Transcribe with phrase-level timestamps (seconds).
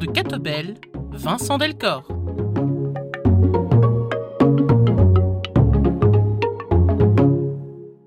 [0.00, 0.76] de Catobel,
[1.12, 2.08] Vincent Delcor.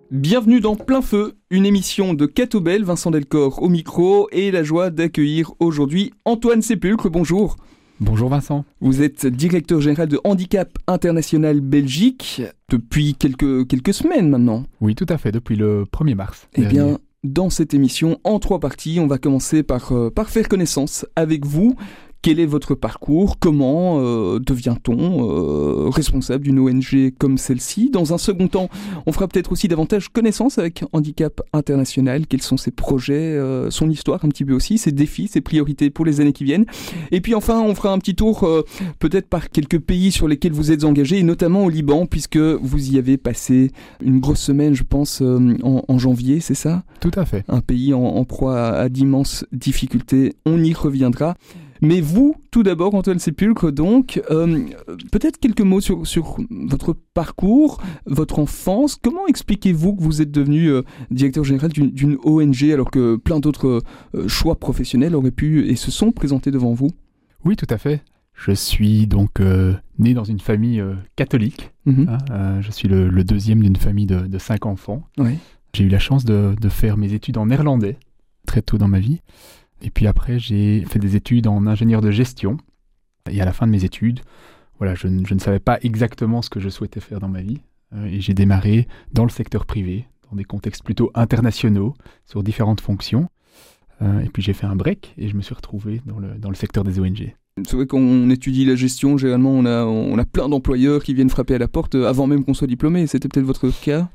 [0.10, 4.90] Bienvenue dans Plein Feu, une émission de Catobel, Vincent Delcor au micro et la joie
[4.90, 7.12] d'accueillir aujourd'hui Antoine Sépulcre.
[7.12, 7.58] Bonjour.
[8.00, 8.66] Bonjour Vincent.
[8.82, 14.64] Vous êtes directeur général de Handicap International Belgique depuis quelques, quelques semaines maintenant.
[14.82, 16.48] Oui, tout à fait, depuis le 1er mars.
[16.56, 20.50] Eh bien, dans cette émission, en trois parties, on va commencer par, euh, par faire
[20.50, 21.76] connaissance avec vous.
[22.24, 23.38] Quel est votre parcours?
[23.38, 27.90] Comment euh, devient-on euh, responsable d'une ONG comme celle-ci?
[27.90, 28.70] Dans un second temps,
[29.06, 32.26] on fera peut-être aussi davantage connaissance avec Handicap International.
[32.26, 35.90] Quels sont ses projets, euh, son histoire un petit peu aussi, ses défis, ses priorités
[35.90, 36.66] pour les années qui viennent?
[37.12, 38.48] Et puis enfin, on fera un petit tour
[39.00, 42.94] peut-être par quelques pays sur lesquels vous êtes engagé, et notamment au Liban, puisque vous
[42.94, 46.84] y avez passé une grosse semaine, je pense, en, en, janvier, c'est ça?
[47.02, 47.44] Tout à fait.
[47.50, 50.36] Un pays en, en proie à, à d'immenses difficultés.
[50.46, 51.36] On y reviendra.
[51.84, 54.68] Mais vous, tout d'abord, Antoine Sépulcre, donc, euh,
[55.12, 58.96] peut-être quelques mots sur, sur, votre parcours, votre enfance.
[58.96, 63.84] Comment expliquez-vous que vous êtes devenu euh, directeur général d'une ONG alors que plein d'autres
[64.16, 66.90] euh, choix professionnels auraient pu et se sont présentés devant vous?
[67.44, 68.02] Oui, tout à fait.
[68.34, 69.42] Je suis donc
[70.00, 70.82] né dans une famille
[71.16, 71.72] catholique.
[71.86, 72.18] Mhm.
[72.32, 75.04] hein, je suis le, le deuxième d'une famille de, de cinq enfants.
[75.18, 75.38] Oui.
[75.74, 77.98] J'ai eu la chance de, de faire mes études en néerlandais
[78.48, 79.22] très tôt dans ma vie.
[79.84, 82.58] Et puis après, j'ai fait des études en ingénieur de gestion.
[83.30, 84.22] Et à la fin de mes études,
[84.80, 87.42] voilà, je, ne- je ne savais pas exactement ce que je souhaitais faire dans ma
[87.42, 87.60] vie.
[87.94, 91.94] Euh, et j'ai démarré dans le secteur privé, dans des contextes plutôt internationaux,
[92.26, 93.30] sur différentes fonctions.
[94.02, 96.50] Euh, et puis j'ai fait un break et je me suis retrouvé dans le, dans
[96.50, 97.36] le secteur des ONG.
[97.64, 101.30] C'est vrai qu'on étudie la gestion, généralement on a, on a plein d'employeurs qui viennent
[101.30, 103.06] frapper à la porte euh, avant même qu'on soit diplômé.
[103.06, 104.10] C'était peut-être votre cas?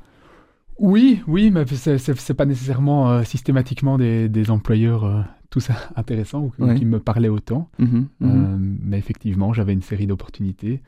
[0.77, 6.41] Oui, oui, mais c'est c'est pas nécessairement euh, systématiquement des, des employeurs euh, tous intéressants
[6.43, 6.75] ou, ou Ouais.
[6.75, 7.69] qui me parlaient autant.
[7.79, 8.29] Mhm, mhm.
[8.29, 10.81] Euh, mais effectivement, j'avais une série d'opportunités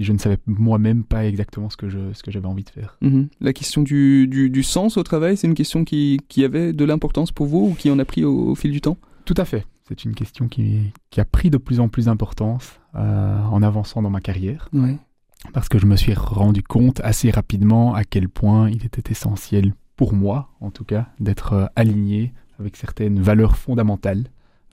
[0.00, 2.70] et je ne savais moi-même pas exactement ce que je- ce que j'avais envie de
[2.70, 2.96] faire.
[3.02, 3.28] Mhm.
[3.40, 6.84] La question du, du, du sens au travail, c'est une question qui, qui avait de
[6.84, 8.96] l'importance pour vous ou qui en a pris au, au fil du temps?
[9.24, 9.66] Tout à fait.
[9.88, 14.02] C'est une question qui, qui a pris de plus en plus d'importance euh, en avançant
[14.02, 14.96] dans ma carrière Ouais.
[15.54, 19.72] parce que je me suis rendu compte assez rapidement à quel point il était essentiel
[19.96, 24.24] pour moi, en tout cas, d'être euh, aligné avec certaines valeurs fondamentales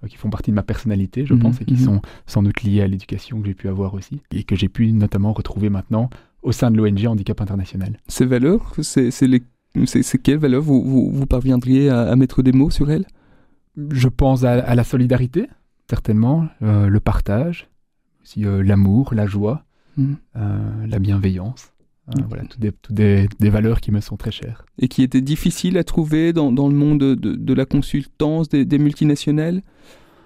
[0.03, 1.79] euh, qui font partie de ma personnalité, je Mhm, pense, et qui mhm.
[1.79, 4.91] sont sans doute liées à l'éducation que j'ai pu avoir aussi, et que j'ai pu
[4.91, 6.09] notamment retrouver maintenant
[6.41, 7.97] au sein de l'ONG Handicap International.
[8.07, 9.43] Ces valeurs, c'est c'est les-
[9.85, 13.05] c'est- c'est quelles valeurs vous, vous, vous parviendriez à, à mettre des mots sur elles?
[13.91, 15.47] Je pense à, à la solidarité,
[15.89, 17.67] certainement, euh, le partage,
[18.23, 19.63] aussi euh, l'amour, la joie,
[19.97, 20.17] Mhm.
[20.87, 21.71] la bienveillance.
[22.09, 22.25] Euh, Mhm.
[22.27, 24.63] Voilà, toutes des, toutes des- des valeurs qui me sont très chères.
[24.79, 28.63] Et qui étaient difficiles à trouver dans, dans le monde de, de la consultance des,
[28.65, 29.63] des multinationales?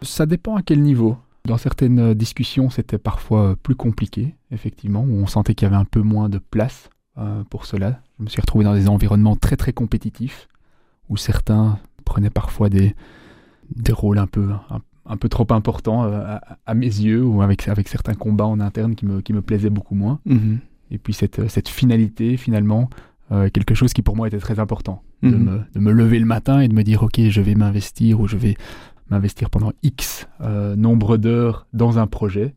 [0.01, 1.17] Ça dépend à quel niveau.
[1.45, 5.85] Dans certaines discussions, c'était parfois plus compliqué, effectivement, où on sentait qu'il y avait un
[5.85, 8.01] peu moins de place euh, pour cela.
[8.19, 10.47] Je me suis retrouvé dans des environnements très très compétitifs,
[11.07, 12.93] où certains prenaient parfois des,
[13.75, 17.41] des rôles un peu, un, un peu trop importants euh, à, à mes yeux, ou
[17.41, 20.19] avec, avec certains combats en interne qui me, qui me plaisaient beaucoup moins.
[20.25, 20.59] Mhm.
[20.91, 22.89] Et puis cette, cette finalité, finalement,
[23.31, 25.03] euh, quelque chose qui pour moi était très important.
[25.21, 25.43] De, Mhm.
[25.43, 28.27] me, de me lever le matin et de me dire, OK, je vais m'investir ou
[28.27, 28.55] je vais
[29.09, 32.55] m'investir pendant X euh, nombre d'heures dans un projet.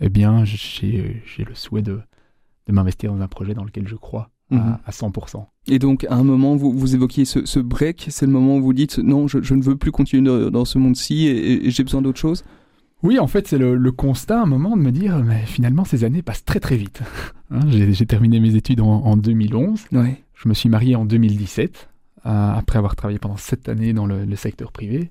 [0.00, 2.00] Eh bien, j'ai le souhait de,
[2.66, 4.58] de m'investir dans un projet dans lequel je crois Mhm.
[4.58, 5.46] à, à 100%.
[5.68, 8.62] Et donc, à un moment, vous, vous évoquiez ce, ce break, c'est le moment où
[8.62, 11.70] vous dites non, je, je ne veux plus continuer dans- dans ce monde-ci et, et
[11.70, 12.44] j'ai besoin d'autre chose
[13.02, 15.84] Oui, en fait, c'est le, le constat à un moment de me dire, mais finalement,
[15.84, 17.00] ces années passent très très vite.
[17.52, 19.86] Hein, j'ai terminé mes études en, en 2011.
[19.92, 20.22] Ouais.
[20.34, 21.90] Je me suis marié en 2017,
[22.24, 25.10] euh, après avoir travaillé pendant sept années dans le, le secteur privé.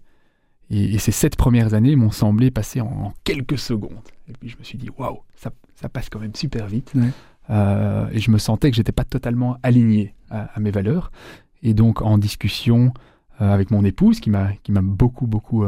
[0.70, 3.92] Et, et ces sept premières années m'ont semblé passer en, en quelques secondes.
[4.28, 6.92] Et puis je me suis dit, waouh, ça, ça passe quand même super vite.
[6.96, 7.10] Ouais.
[7.50, 11.12] Euh, et je me sentais que j'étais pas totalement aligné à, à mes valeurs.
[11.62, 12.94] Et donc en discussion
[13.40, 15.64] euh, avec mon épouse, qui m'a beaucoup beaucoup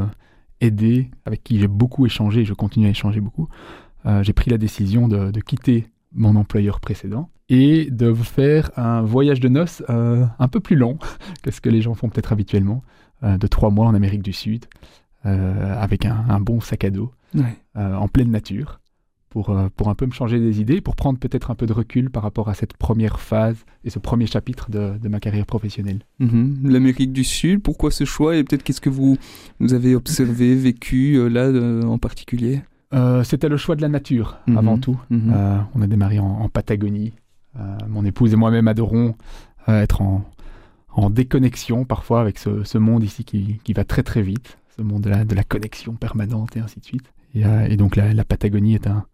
[0.59, 3.47] aidé, avec qui j'ai beaucoup échangé, je continue à échanger beaucoup,
[4.21, 9.39] j'ai pris la décision de, de quitter mon employeur précédent et de faire un voyage
[9.39, 10.97] de noces euh, un peu plus long
[11.43, 12.83] que ce que les gens font peut-être habituellement,
[13.23, 14.65] euh, de trois mois en Amérique du Sud,
[15.25, 17.57] euh, avec un, un bon sac à dos, Ouais.
[17.75, 18.79] en pleine nature,
[19.29, 22.11] pour, pour un peu me changer des idées, pour prendre peut-être un peu de recul
[22.11, 26.03] par rapport à cette première phase et ce premier chapitre de, de ma carrière professionnelle.
[26.19, 26.59] Mhm.
[26.69, 29.17] L'Amérique du Sud, pourquoi ce choix et peut-être qu'est-ce que vous,
[29.59, 31.49] vous avez observé, vécu là
[31.87, 32.61] en particulier?
[32.93, 34.57] Euh, C'était le choix de la nature, Mhm.
[34.57, 34.99] avant tout.
[35.09, 35.33] Mhm.
[35.35, 37.13] Euh, on a démarré en, en Patagonie.
[37.59, 39.15] Euh, mon épouse et moi-même adorons
[39.67, 40.25] être en,
[40.93, 44.81] en déconnexion parfois avec ce, ce monde ici qui, qui va très très vite, ce
[44.81, 47.13] monde de la, de la connexion permanente et ainsi de suite.
[47.35, 49.05] Et, donc la, Patagonie est un,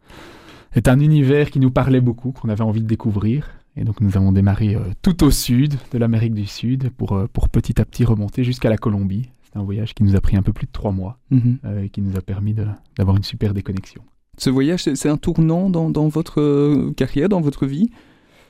[0.73, 3.49] est un univers qui nous parlait beaucoup, qu'on avait envie de découvrir.
[3.77, 7.79] Et donc nous avons démarré tout au sud de l'Amérique du Sud pour, pour petit
[7.79, 9.29] à petit remonter jusqu'à la Colombie.
[9.51, 11.57] C'est un voyage qui nous a pris un peu plus de trois mois mhm.
[11.83, 12.53] et qui nous a permis
[12.97, 14.01] d'avoir une super déconnexion.
[14.37, 17.89] Ce voyage, c'est un tournant dans, dans, votre carrière, dans votre vie?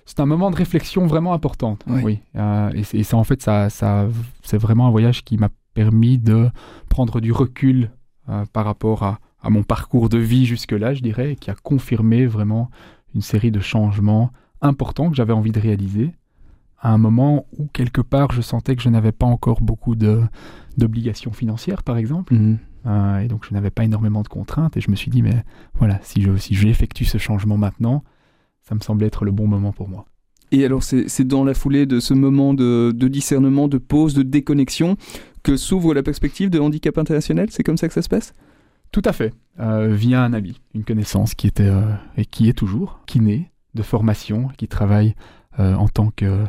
[0.06, 1.78] C'est un moment de réflexion vraiment important.
[1.88, 2.20] Oui.
[2.36, 4.08] Euh, et, ça, en fait, ça, ça
[4.44, 6.50] c'est vraiment un voyage qui m'a permis de
[6.90, 7.92] prendre du recul
[8.28, 11.56] euh, par rapport à, à, mon parcours de vie jusque-là, je dirais, et qui a
[11.56, 12.70] confirmé vraiment
[13.16, 14.32] une série de changements
[14.62, 16.12] importants que j'avais envie de réaliser
[16.82, 20.22] à un moment où quelque part je sentais que je n'avais pas encore beaucoup de
[20.80, 22.58] d'obligations financières par exemple mhm.
[22.88, 25.44] euh, et donc je n'avais pas énormément de contraintes et je me suis dit mais
[25.76, 28.04] voilà si je si j'effectue ce changement maintenant
[28.70, 30.06] ça me semblait être le bon moment pour moi.
[30.52, 34.96] Et alors, c'est dans la foulée de ce moment de, discernement, de pause, de déconnexion,
[35.44, 37.48] que s'ouvre la perspective de handicap international?
[37.52, 38.34] C'est comme ça que ça se passe?
[38.92, 39.34] Tout à fait.
[39.60, 43.84] Euh, via un ami, une connaissance qui était, euh, et qui est toujours, kiné, de
[43.84, 45.16] formation, qui travaille
[45.58, 46.46] en tant que,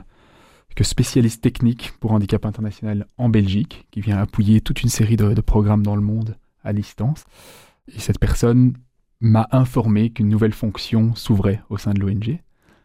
[0.85, 5.83] spécialiste technique pour handicap international en Belgique, qui vient appuyer toute une série de, programmes
[5.83, 7.25] dans le monde à distance.
[7.95, 8.75] Et cette personne
[9.21, 12.41] m'a informé qu'une nouvelle fonction s'ouvrait au sein de l'ONG.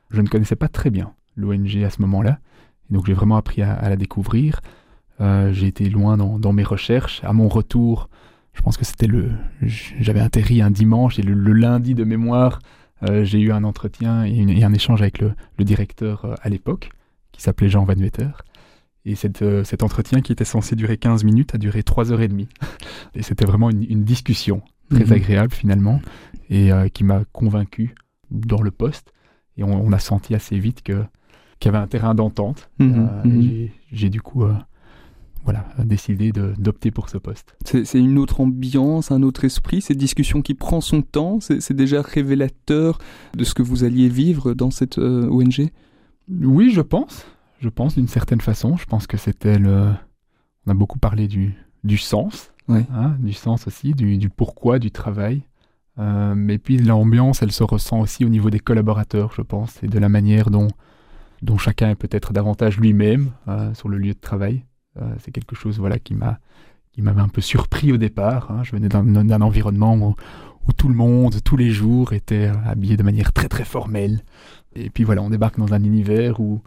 [0.09, 2.39] Je ne connaissais pas très bien l'ONG à ce moment-là,
[2.89, 4.62] donc j'ai vraiment appris à, la découvrir.
[5.21, 7.24] Euh, j'ai été loin dans, mes recherches.
[7.24, 8.09] À mon retour,
[8.53, 9.31] je pense que c'était le,
[9.62, 12.59] j'avais atterri un dimanche et le, lundi de mémoire,
[13.03, 16.89] euh, j'ai eu un entretien et, un échange avec le, directeur euh, à l'époque,
[17.35, 18.29] qui s'appelait Jean Van Wetter.
[19.07, 22.47] Et cet entretien qui était censé durer 15 minutes a duré 3 heures et demie.
[23.13, 25.13] Et c'était vraiment une discussion très mhm.
[25.13, 26.01] agréable finalement,
[26.49, 27.95] et euh, qui m'a convaincu
[28.31, 29.11] dans le poste.
[29.57, 31.03] Et on, a senti assez vite que
[31.59, 32.69] qu'il y avait un terrain d'entente.
[32.79, 33.09] Mhm.
[33.25, 33.69] Euh, mhm.
[33.91, 34.53] J'ai du coup euh,
[35.45, 37.55] voilà, décidé d'opter pour ce poste.
[37.63, 42.01] C'est une autre ambiance, un autre esprit, cette discussion qui prend son temps, c'est déjà
[42.01, 42.97] révélateur
[43.35, 45.69] de ce que vous alliez vivre dans cette ONG
[46.30, 47.25] Oui, je pense.
[47.60, 48.77] Je pense d'une certaine façon.
[48.77, 49.92] Je pense que c'était le...
[50.68, 55.44] On a beaucoup parlé du, du sens Hein, du sens aussi, du, pourquoi du travail.
[56.00, 59.88] Euh, mais puis l'ambiance, elle se ressent aussi au niveau des collaborateurs, je pense, et
[59.88, 60.68] de la manière dont,
[61.42, 64.66] dont chacun est peut-être davantage lui-même euh, sur le lieu de travail.
[65.00, 66.39] Euh, c'est quelque chose voilà, qui m'a
[66.92, 68.50] qui m'avait un peu surpris au départ.
[68.51, 68.63] Hein.
[68.63, 70.16] Je venais d'un environnement où,
[70.66, 74.21] où, tout le monde, tous les jours, était habillé de manière très très formelle.
[74.75, 76.62] Et puis voilà, on débarque dans un univers où,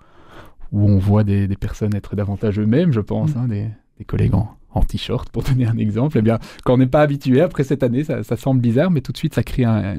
[0.73, 3.39] où on voit des, des personnes être davantage eux-mêmes, je pense, mm.
[3.39, 3.67] hein, des,
[3.99, 7.01] des collègues en, en t-shirt, pour donner un exemple, eh bien, quand on n'est pas
[7.01, 9.97] habitué, après cette année, ça, semble bizarre, mais tout de suite, ça crée un,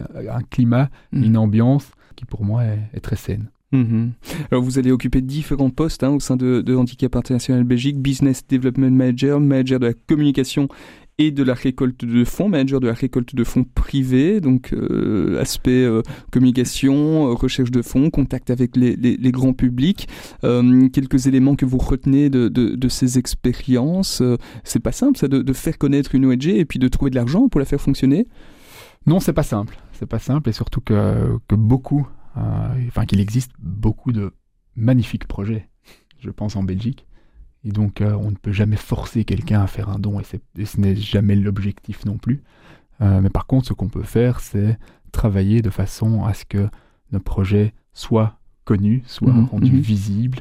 [0.50, 1.24] climat, mm.
[1.24, 3.50] une ambiance qui, pour moi, est, très saine.
[3.72, 4.10] Mm-hmm.
[4.52, 8.42] Alors vous allez occuper différents postes hein, au sein de, de, Handicap International Belgique, Business
[8.48, 10.68] Development Manager, manager de la communication
[11.20, 15.40] et de la récolte de fonds, manager de la récolte de fonds privés, donc euh,
[15.40, 16.02] aspect euh,
[16.32, 20.08] communication, euh, recherche de fonds, contact avec les, les, grands publics.
[20.42, 24.24] quelques éléments que vous retenez de, de, de ces expériences.
[24.64, 27.16] c'est pas simple ça de, de, faire connaître une ONG et puis de trouver de
[27.16, 28.26] l'argent pour la faire fonctionner?
[29.06, 29.78] Non, c'est pas simple.
[29.92, 34.32] C'est pas simple et surtout que, que beaucoup, enfin qu'il existe beaucoup de
[34.78, 35.68] magnifiques projets,
[36.22, 37.06] je pense en Belgique
[37.66, 40.80] et donc, euh, on ne peut jamais forcer quelqu'un à faire un don, et, ce
[40.80, 42.42] n'est jamais l'objectif non plus.
[43.02, 44.78] Euh, mais par contre, ce qu'on peut faire, c'est
[45.12, 46.70] travailler de façon à ce que
[47.12, 49.80] nos projets soient connus, soient mhm, rendus mhm.
[49.80, 50.40] visibles,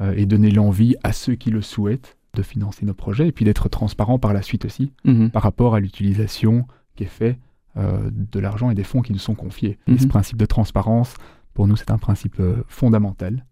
[0.00, 3.44] euh, et donner l'envie à ceux qui le souhaitent de financer nos projets, et puis
[3.44, 5.30] d'être transparent par la suite aussi, mhm.
[5.30, 7.38] par rapport à l'utilisation qui est faite
[7.76, 9.78] de l'argent et des fonds qui nous sont confiés.
[9.86, 11.14] Et ce principe de transparence,
[11.54, 13.44] pour nous, c'est un principe fondamental.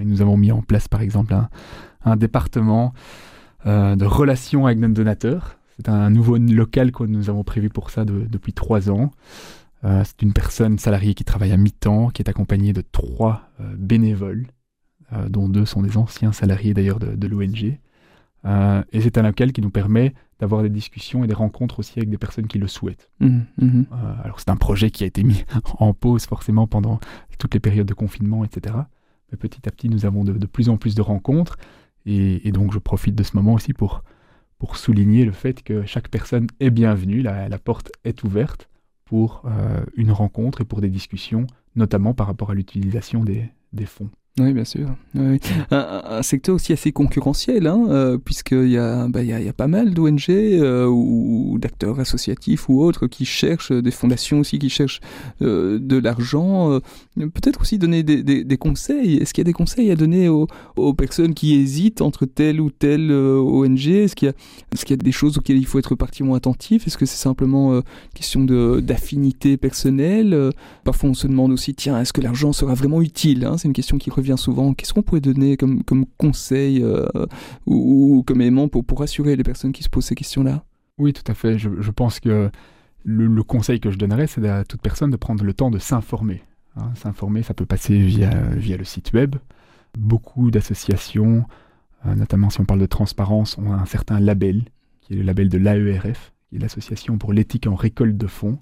[0.00, 1.48] et nous avons mis en place, par exemple, un,
[2.04, 2.92] un département
[3.66, 5.58] euh, de relations avec nos donateurs.
[5.76, 9.10] C'est un nouveau local que nous avons prévu pour ça depuis trois ans.
[9.84, 13.74] Euh, c'est une personne salariée qui travaille à mi-temps, qui est accompagnée de trois euh,
[13.76, 14.46] bénévoles,
[15.30, 17.78] dont deux sont des anciens salariés d'ailleurs de, l'ONG.
[18.92, 22.10] et c'est un local qui nous permet d'avoir des discussions et des rencontres aussi avec
[22.10, 23.08] des personnes qui le souhaitent.
[23.20, 23.82] Mmh, mmh.
[24.22, 25.44] alors c'est un projet qui a été mis
[25.78, 27.00] en pause forcément pendant
[27.38, 28.74] toutes les périodes de confinement, etc.
[29.32, 31.56] Mais petit à petit, nous avons de plus en plus de rencontres
[32.08, 34.02] et, donc je profite de ce moment aussi pour,
[34.74, 38.68] souligner le fait que chaque personne est bienvenue, la, porte est ouverte
[39.04, 41.46] pour euh, une rencontre et pour des discussions,
[41.76, 44.10] notamment par rapport à l'utilisation des fonds.
[44.38, 44.88] Oui, bien sûr.
[45.70, 49.52] Un, secteur aussi assez concurrentiel, hein, euh, puisqu'il y, a, bah, y, a, y a
[49.52, 54.70] pas mal d'ONG euh, ou d'acteurs associatifs ou autres qui cherchent, des fondations aussi qui
[54.70, 55.00] cherchent
[55.42, 56.72] euh, de l'argent.
[56.72, 56.80] Euh,
[57.16, 59.16] peut-être aussi donner des, conseils.
[59.16, 60.46] Est-ce qu'il y a des conseils à donner aux,
[60.94, 65.38] personnes qui hésitent entre telle ou telle euh, ONG Est-ce qu'il y, a des choses
[65.38, 66.86] auxquelles il faut être particulièrement attentif?
[66.86, 67.82] Est-ce que c'est simplement euh,
[68.14, 70.52] question d'affinité personnelle?
[70.84, 73.56] Parfois on se demande aussi, tiens, est-ce que l'argent sera vraiment utile hein?
[73.58, 74.74] C'est une question qui revient souvent.
[74.74, 77.06] Qu'est-ce qu'on pourrait donner comme, comme conseil euh,
[77.66, 80.64] ou, comme élément pour, pour rassurer les personnes qui se posent ces questions-là?
[80.98, 81.58] Oui, tout à fait.
[81.58, 82.50] Je, pense que
[83.04, 85.78] le, le, conseil que je donnerais, c'est à toute personne de prendre le temps de
[85.78, 86.42] s'informer.
[86.76, 89.36] Hein, s'informer, ça peut passer via, via le site web.
[89.96, 91.44] Beaucoup d'associations,
[92.06, 94.64] euh, notamment si on parle de transparence, ont un certain label,
[95.00, 98.58] qui est le label de l'AERF, qui est l'Association pour l'éthique en récolte de fonds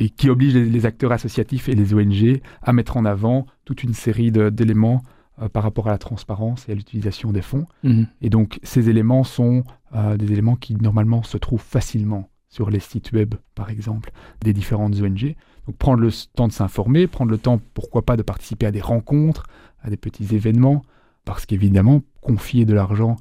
[0.00, 3.84] et qui oblige les, les, acteurs associatifs et les ONG à mettre en avant toute
[3.84, 5.02] une série d'éléments
[5.40, 7.66] euh, par rapport à la transparence et à l'utilisation des fonds.
[7.84, 8.04] Mmh.
[8.22, 9.62] Et donc ces éléments sont
[9.94, 14.10] euh, des éléments qui normalement se trouvent facilement sur les sites web, par exemple,
[14.42, 15.36] des différentes ONG.
[15.66, 18.80] Donc prendre le temps de s'informer, prendre le temps, pourquoi pas, de participer à des
[18.80, 19.44] rencontres,
[19.82, 20.82] à des petits événements,
[21.24, 23.16] parce qu'évidemment, confier de l'argent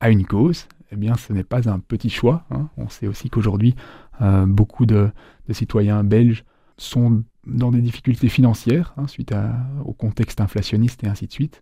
[0.00, 2.44] à une cause, eh bien, ce n'est pas un petit choix.
[2.50, 2.68] Hein.
[2.76, 3.76] On sait aussi qu'aujourd'hui,
[4.20, 5.10] euh, beaucoup de,
[5.50, 6.44] de, citoyens belges
[6.76, 9.54] sont dans des difficultés financières hein, suite à,
[9.84, 11.60] au contexte inflationniste et ainsi de suite.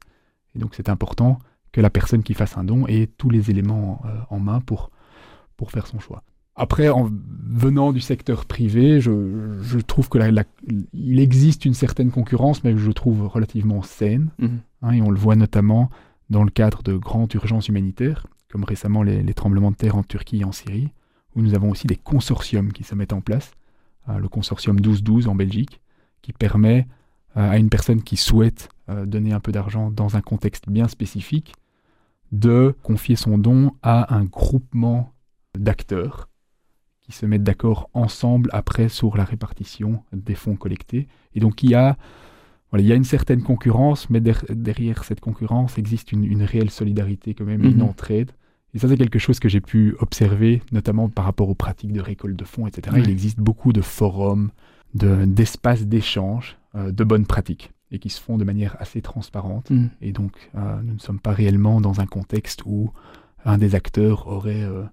[0.55, 1.39] Et donc, c'est important
[1.73, 4.91] que la personne qui fasse un don ait tous les éléments euh, en main pour,
[5.57, 6.23] pour faire son choix.
[6.61, 7.09] Après, en
[7.47, 10.43] venant du secteur privé, je, je trouve que la, la,
[10.93, 14.31] il existe une certaine concurrence, mais que je trouve relativement saine.
[14.39, 14.47] Mmh.
[14.83, 15.89] Hein, et on le voit notamment
[16.31, 20.03] dans le cadre de grandes urgences humanitaires, comme récemment les, les, tremblements de terre en
[20.03, 20.89] Turquie et en Syrie,
[21.37, 23.53] où nous avons aussi des consortiums qui se mettent en place.
[24.09, 25.81] Euh, le consortium 1212 en Belgique,
[26.23, 26.87] qui permet
[27.37, 30.89] euh, à une personne qui souhaite euh, donner un peu d'argent dans un contexte bien
[30.89, 31.55] spécifique
[32.33, 35.13] de confier son don à un groupement
[35.57, 36.29] d'acteurs
[37.01, 41.09] qui se mettent d'accord ensemble après sur la répartition des fonds collectés.
[41.35, 41.97] Et donc il y a,
[42.71, 46.43] voilà, il y a une certaine concurrence, mais der derrière cette concurrence existe une, une,
[46.43, 47.69] réelle solidarité quand même, Mhm.
[47.69, 47.73] mmh.
[47.73, 48.33] une entraide.
[48.75, 52.01] Et ça c'est quelque chose que j'ai pu observer, notamment par rapport aux pratiques de
[52.01, 52.95] récolte de fonds, etc.
[52.95, 53.03] Ouais.
[53.03, 54.51] Il existe beaucoup de forums,
[54.95, 59.71] d'espaces de, d'échange, euh, de bonnes pratiques et qui se font de manière assez transparente.
[59.71, 59.87] Mmh.
[60.03, 62.93] Et donc, euh, nous ne sommes pas réellement dans un contexte où
[63.45, 64.85] un des acteurs aurait euh,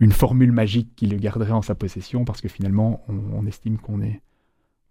[0.00, 3.78] une formule magique qui le garderait en sa possession, parce que finalement, on, on estime
[3.78, 4.20] qu'on est,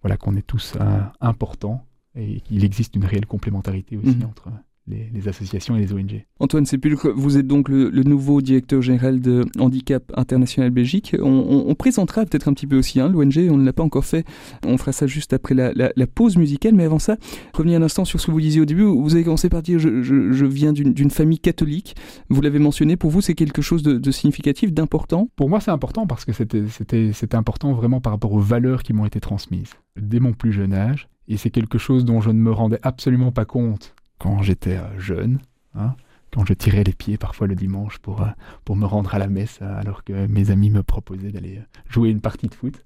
[0.01, 0.75] voilà, qu'on est tous
[1.21, 1.85] importants
[2.15, 4.25] et qu'il existe une réelle complémentarité aussi mmh.
[4.25, 4.49] entre
[4.89, 6.25] les, les, associations et les ONG.
[6.39, 11.15] Antoine Sépulcre, vous êtes donc le, le, nouveau directeur général de Handicap International Belgique.
[11.19, 13.83] On, on, on présentera peut-être un petit peu aussi hein, l'ONG, on ne l'a pas
[13.83, 14.25] encore fait.
[14.65, 17.17] On fera ça juste après la, la, la, pause musicale, mais avant ça,
[17.53, 18.83] revenez un instant sur ce que vous disiez au début.
[18.83, 21.95] Vous avez commencé par dire je, je, je viens d'une famille catholique.
[22.29, 25.29] Vous l'avez mentionné, pour vous c'est quelque chose de, de significatif, d'important?
[25.35, 29.05] Pour moi c'est important parce que c'était important vraiment par rapport aux valeurs qui m'ont
[29.05, 31.09] été transmises dès mon plus jeune âge.
[31.27, 34.99] Et c'est quelque chose dont je ne me rendais absolument pas compte quand j'étais euh,
[34.99, 35.39] jeune,
[35.73, 35.95] hein,
[36.31, 38.27] quand je tirais les pieds parfois le dimanche pour, euh,
[38.63, 41.59] pour me rendre à la messe euh, alors que mes amis me proposaient d'aller
[41.89, 42.83] jouer une partie de foot.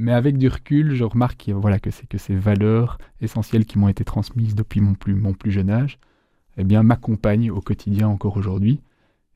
[0.00, 3.88] Mais avec du recul, je remarque voilà, que c'est que ces valeurs essentielles qui m'ont
[3.88, 5.98] été transmises depuis mon plus, mon plus jeune âge
[6.56, 8.80] eh bien, m'accompagnent au quotidien encore aujourd'hui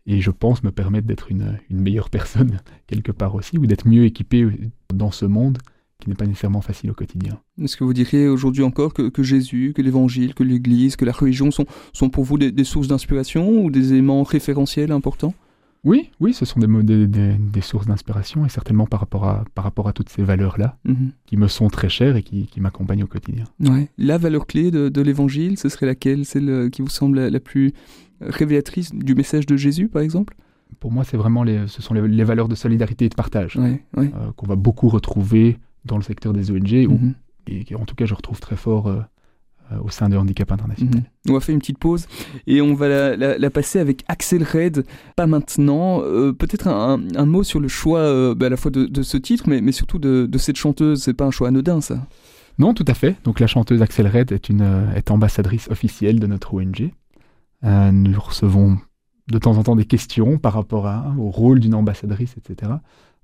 [0.06, 3.86] et je pense me permettre d'être une, une meilleure personne quelque part aussi ou d'être
[3.86, 4.48] mieux équipé
[4.94, 5.58] dans ce monde
[6.00, 7.34] qui n'est pas nécessairement facile au quotidien.
[7.62, 11.12] Est-ce que vous diriez aujourd'hui encore que, que Jésus, que l'Évangile, que l'Église, que la
[11.12, 15.34] religion sont, sont pour vous des, des sources d'inspiration ou des éléments référentiels importants?
[15.82, 19.44] Oui, oui, ce sont des, des, des, des sources d'inspiration et certainement par rapport à,
[19.54, 21.10] par rapport à toutes ces valeurs-là mm -hmm.
[21.26, 23.44] qui me sont très chères et qui, qui m'accompagnent au quotidien.
[23.60, 23.88] Ouais.
[23.96, 26.24] La valeur clé de, de l'Évangile, ce serait laquelle?
[26.32, 27.72] Celle qui vous semble la, la plus
[28.20, 30.34] révélatrice du message de Jésus, par exemple?
[30.78, 33.56] Pour moi, c'est vraiment les, ce sont les, les, valeurs de solidarité et de partage
[33.56, 34.10] ouais, ouais.
[34.14, 37.14] euh, qu'on va beaucoup retrouver dans le secteur des ONG, où, -hmm.
[37.48, 39.00] et en tout cas je retrouve très fort euh,
[39.72, 41.00] euh, au sein de Handicap International.
[41.00, 41.30] -hmm.
[41.30, 42.06] On va faire une petite pause
[42.46, 44.84] et on va la, la, la passer avec Axel Red,
[45.16, 46.00] pas maintenant.
[46.02, 49.02] Euh, Peut-être un, un, mot sur le choix euh, bah, à la fois de, de
[49.02, 51.02] ce titre, mais, mais surtout de, de cette chanteuse.
[51.04, 51.96] C'est pas un choix anodin, ça?
[52.58, 53.16] Non, tout à fait.
[53.24, 54.66] Donc la chanteuse Axel Red est, une,
[54.98, 56.80] est ambassadrice officielle de notre ONG.
[57.62, 58.78] Nous recevons
[59.34, 62.72] de temps en temps des questions par rapport à, au rôle d'une ambassadrice, etc.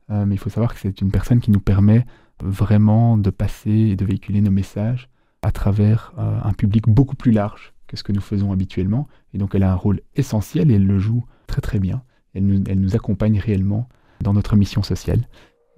[0.09, 2.07] Mais il faut savoir que c'est une personne qui nous permet
[2.43, 5.09] vraiment de passer et de véhiculer nos messages
[5.43, 9.09] à travers euh, un public beaucoup plus large que ce que nous faisons habituellement.
[9.33, 12.03] Et donc elle a un rôle essentiel et elle le joue très très bien.
[12.35, 13.89] Elle nous, accompagne réellement
[14.21, 15.23] dans notre mission sociale.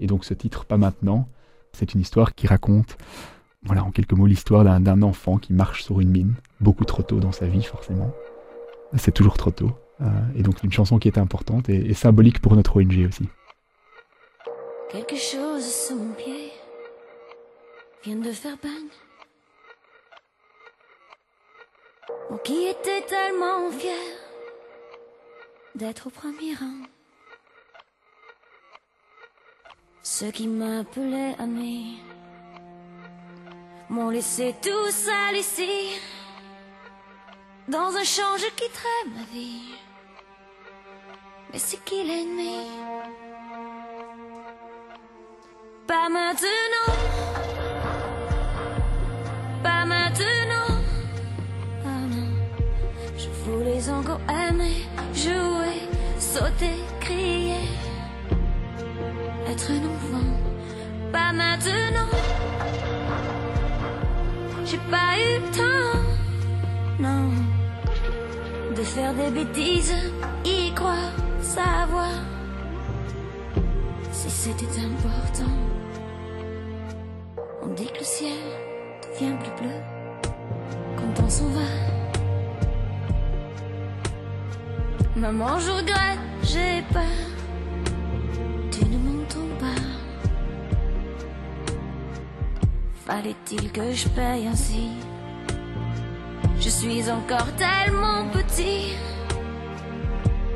[0.00, 1.28] Et donc ce titre, Pas maintenant,
[1.72, 2.96] c'est une histoire qui raconte,
[3.62, 7.20] voilà, en quelques mots, l'histoire d'un enfant qui marche sur une mine beaucoup trop tôt
[7.20, 8.10] dans sa vie, forcément.
[8.96, 9.70] C'est toujours trop tôt.
[10.00, 13.28] Euh, et donc une chanson qui est importante et, symbolique pour notre ONG aussi.
[14.90, 16.50] Quelque chose sous mon pied
[18.02, 18.88] vient de faire bang.
[22.30, 23.92] Moi qui était tellement fier
[25.74, 26.86] d'être au premier rang.
[30.02, 31.98] Ceux qui m'appelaient ami
[33.90, 36.00] m'ont laissé tout seul ici,
[37.68, 39.74] dans un champ je quitterai ma vie.
[41.52, 42.66] Mais c'est qui l'ennemi?
[45.88, 46.92] Pas maintenant,
[49.62, 50.76] pas maintenant.
[51.82, 52.28] Ah non,
[53.16, 57.70] je voulais encore aimer, jouer, sauter, crier,
[59.48, 61.10] être un.
[61.10, 62.10] Pas maintenant.
[64.66, 66.00] J'ai pas eu le temps,
[67.00, 67.30] non,
[68.76, 69.94] de faire des bêtises,
[70.44, 72.12] y croire, savoir
[74.12, 75.77] si c'était important.
[77.68, 78.32] On dit que le ciel
[79.02, 79.74] devient plus bleu
[80.96, 81.60] quand on s'en va.
[85.14, 87.02] Maman, je regrette, j'ai peur.
[88.70, 89.82] Tu ne m'entends pas.
[93.04, 94.88] Fallait-il que je paye ainsi?
[96.58, 98.94] Je suis encore tellement petit.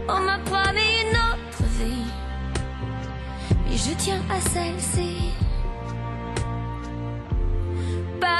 [0.09, 2.11] On m'a promis une autre vie.
[3.71, 5.33] Et je tiens à celle-ci.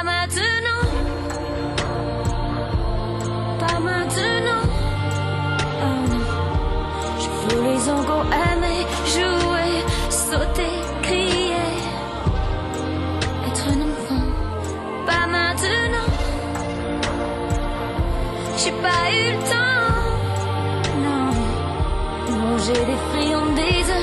[0.03, 0.85] Pas maintenant.
[3.61, 4.65] Pas maintenant.
[5.81, 6.25] Oh non.
[7.21, 8.83] Je voulais encore aimer,
[9.15, 9.75] jouer,
[10.11, 11.71] sauter, crier.
[13.47, 14.27] Être un enfant.
[15.07, 16.11] Pas maintenant.
[18.57, 20.03] J'ai pas eu le temps.
[21.05, 21.31] Non.
[22.41, 23.95] Manger des friandises,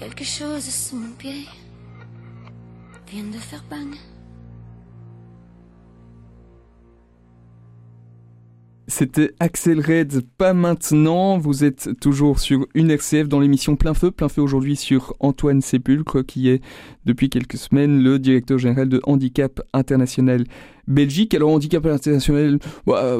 [0.00, 1.46] Quelque chose sous mon pied
[3.06, 3.94] vient de faire bang.
[9.00, 11.38] C'était Axel Red, pas maintenant.
[11.38, 14.10] Vous êtes toujours sur une RCF dans l'émission Plein Feu.
[14.10, 16.60] Plein Feu aujourd'hui sur Antoine Sépulcre, qui est
[17.06, 20.44] depuis quelques semaines le directeur général de Handicap International
[20.86, 21.34] Belgique.
[21.34, 22.58] Alors, Handicap International,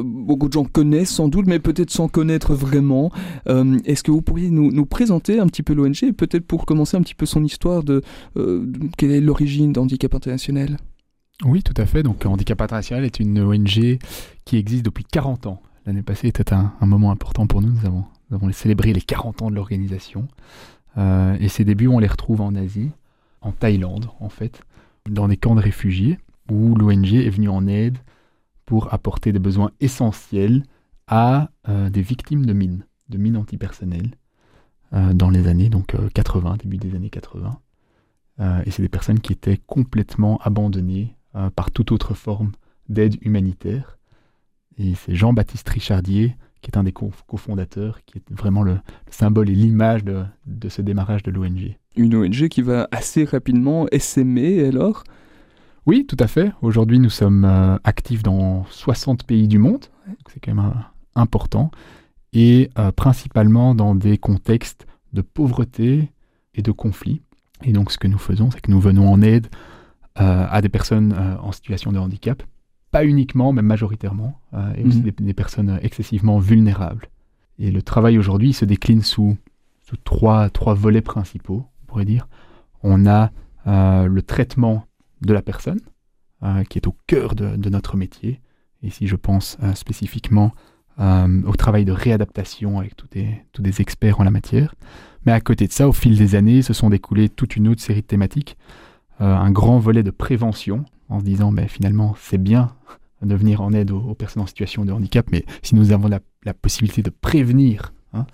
[0.04, 3.10] beaucoup de gens connaissent sans doute, mais peut-être sans connaître vraiment.
[3.48, 7.02] Euh, Est-ce que vous pourriez nous, présenter un petit peu l'ONG peut-être pour commencer un
[7.02, 8.02] petit peu son histoire de,
[8.36, 10.76] euh, quelle est l'origine d'Handicap International?
[11.42, 12.02] Oui, tout à fait.
[12.02, 13.98] Donc, Handicap International est une ONG
[14.44, 15.62] qui existe depuis 40 ans.
[15.86, 17.70] L'année passée était un, moment important pour nous.
[17.70, 20.28] Nous avons, nous avons célébré les 40 ans de l'organisation.
[20.98, 22.90] Euh, et ses débuts, on les retrouve en Asie,
[23.40, 24.62] en Thaïlande, en fait,
[25.08, 26.18] dans des camps de réfugiés,
[26.50, 27.98] où l'ONG est venue en aide
[28.66, 30.64] pour apporter des besoins essentiels
[31.06, 34.10] à euh, des victimes de mines, de mines antipersonnelles,
[34.92, 37.58] euh, dans les années donc, 80, début des années 80.
[38.66, 41.16] et c'est des personnes qui étaient complètement abandonnées
[41.54, 42.52] par toute autre forme
[42.88, 43.99] d'aide humanitaire.
[44.80, 49.50] Et c'est Jean-Baptiste Richardier, qui est un des cofondateurs, qui est vraiment le, le symbole
[49.50, 51.76] et l'image de, de, ce démarrage de l'ONG.
[51.96, 55.04] Une ONG qui va assez rapidement essaimer alors?
[55.84, 56.52] Oui, tout à fait.
[56.62, 59.84] Aujourd'hui, nous sommes euh, actifs dans 60 pays du monde,
[60.32, 60.80] c'est quand même euh,
[61.14, 61.70] important,
[62.32, 66.10] et euh, principalement dans des contextes de pauvreté
[66.54, 67.20] et de conflit.
[67.64, 69.48] Et donc, ce que nous faisons, c'est que nous venons en aide
[70.16, 72.42] à des personnes en situation de handicap,
[72.90, 75.02] pas uniquement, mais majoritairement, euh, et aussi mmh.
[75.02, 77.08] des, des, personnes excessivement vulnérables.
[77.58, 79.36] Et le travail aujourd'hui se décline sous,
[79.82, 82.28] sous trois, trois volets principaux, on pourrait dire.
[82.82, 83.30] On a
[83.66, 84.84] euh, le traitement
[85.20, 85.80] de la personne,
[86.42, 88.40] euh, qui est au cœur de, de, notre métier.
[88.82, 90.52] Ici, je pense spécifiquement
[90.98, 94.74] au travail de réadaptation avec tous des, tous des experts en la matière.
[95.24, 97.80] Mais à côté de ça, au fil des années, se sont découlées toute une autre
[97.80, 98.58] série de thématiques.
[99.18, 102.74] un grand volet de prévention, en se disant, ben, finalement, c'est bien
[103.22, 106.20] de venir en aide aux, personnes en situation de handicap, mais si nous avons la,
[106.44, 108.26] la possibilité de prévenir hein,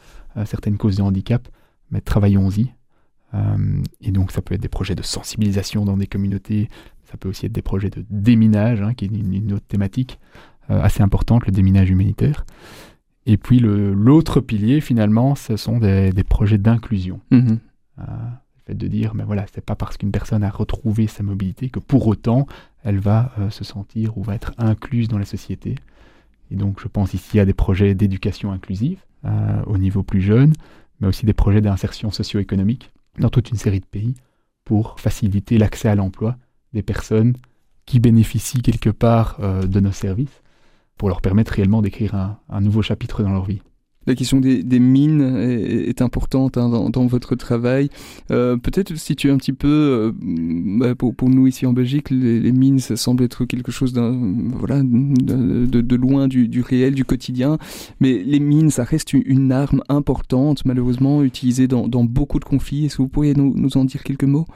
[0.44, 1.48] certaines causes de handicap,
[1.90, 2.72] mais travaillons-y.
[3.34, 6.68] Euh, et donc ça peut être des projets de sensibilisation dans des communautés,
[7.04, 10.18] ça peut aussi être des projets de déminage, hein, qui est une, autre thématique
[10.70, 12.44] euh, assez importante, le déminage humanitaire.
[13.26, 17.20] Et puis l'autre pilier, finalement, ce sont des, projets d'inclusion.
[17.30, 17.56] Mmh
[17.98, 18.02] euh,
[18.68, 22.06] de dire, mais voilà, c'est pas parce qu'une personne a retrouvé sa mobilité que pour
[22.06, 22.46] autant
[22.82, 25.74] elle va se sentir ou va être incluse dans la société.
[26.50, 29.00] Et donc je pense ici à des projets d'éducation inclusive
[29.66, 30.52] au niveau plus jeune,
[31.00, 34.14] mais aussi des projets d'insertion socio-économique dans toute une série de pays
[34.64, 36.36] pour faciliter l'accès à l'emploi
[36.72, 37.34] des personnes
[37.86, 40.42] qui bénéficient quelque part euh, de nos services,
[40.98, 43.62] pour leur permettre réellement d'écrire un, nouveau chapitre dans leur vie.
[44.06, 47.88] La question des, mines est, importante hein, dans, votre travail.
[48.30, 50.12] Euh, peut-être situer un petit peu, euh,
[50.78, 54.00] bah, pour, nous ici en Belgique, les, mines, ça semble être quelque chose de,
[55.96, 57.58] loin du, réel, du quotidien.
[58.00, 62.86] Mais les mines, ça reste une, arme importante, malheureusement, utilisée dans, beaucoup de conflits.
[62.86, 64.46] Est-ce que vous pourriez nous en dire quelques mots?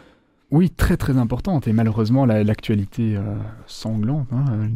[0.51, 1.69] Oui, très très importante.
[1.69, 3.37] Et malheureusement, l'actualité euh,
[3.67, 4.69] sanglante, hein,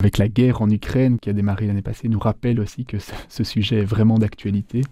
[0.00, 2.96] avec la guerre en Ukraine qui a démarré l'année passée, nous rappelle aussi que
[3.28, 4.82] ce, sujet est vraiment d'actualité.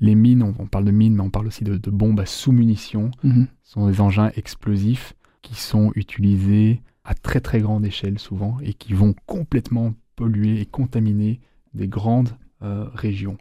[0.00, 3.12] Les mines, on, parle de mines, mais on parle aussi de, bombes à sous-munitions.
[3.22, 3.46] Mhm.
[3.62, 8.74] Ce sont des engins explosifs qui sont utilisés à très très grande échelle souvent et
[8.74, 11.40] qui vont complètement polluer et contaminer
[11.74, 12.30] des grandes
[12.62, 13.38] euh, régions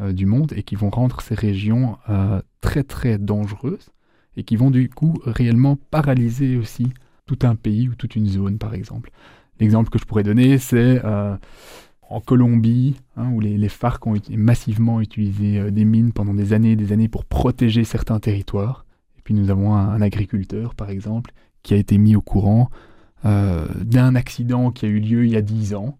[0.00, 1.96] euh, du monde et qui vont rendre ces régions
[2.60, 3.90] très très dangereuses
[4.36, 6.92] et qui vont du coup réellement paralyser aussi
[7.26, 9.10] tout un pays ou toute une zone, par exemple.
[9.60, 11.36] L'exemple que je pourrais donner, c'est euh,
[12.08, 16.72] en Colombie, hein, où les, FARC ont massivement utilisé euh, des mines pendant des années
[16.72, 18.86] et des années pour protéger certains territoires.
[19.18, 22.70] Et puis nous avons un, agriculteur, par exemple, qui a été mis au courant
[23.26, 25.98] euh, d'un accident qui a eu lieu il y a dix ans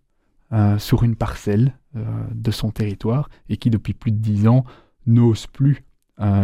[0.79, 4.65] sur une parcelle de son territoire et qui depuis plus de dix ans
[5.07, 5.85] n'ose plus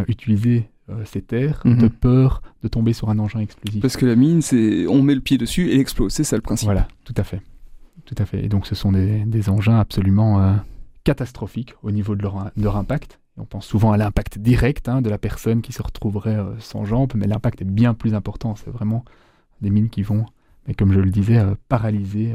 [0.06, 1.90] utiliser euh, ces terres de mhm.
[1.90, 3.82] peur de tomber sur un engin explosif.
[3.82, 6.36] Parce que la mine, c'est on met le pied dessus et elle explose, c'est ça
[6.36, 6.66] le principe.
[6.66, 7.40] Voilà, tout à fait.
[8.04, 8.44] Tout à fait.
[8.44, 10.54] Et donc ce sont des, engins absolument euh,
[11.02, 13.18] catastrophiques au niveau de leur, leur impact.
[13.36, 16.84] on pense souvent à l'impact direct hein, de la personne qui se retrouverait euh, sans
[16.84, 18.54] jambes, mais l'impact est bien plus important.
[18.54, 19.04] C'est vraiment
[19.60, 20.24] des mines qui vont,
[20.68, 22.32] mais comme je le disais, paralyser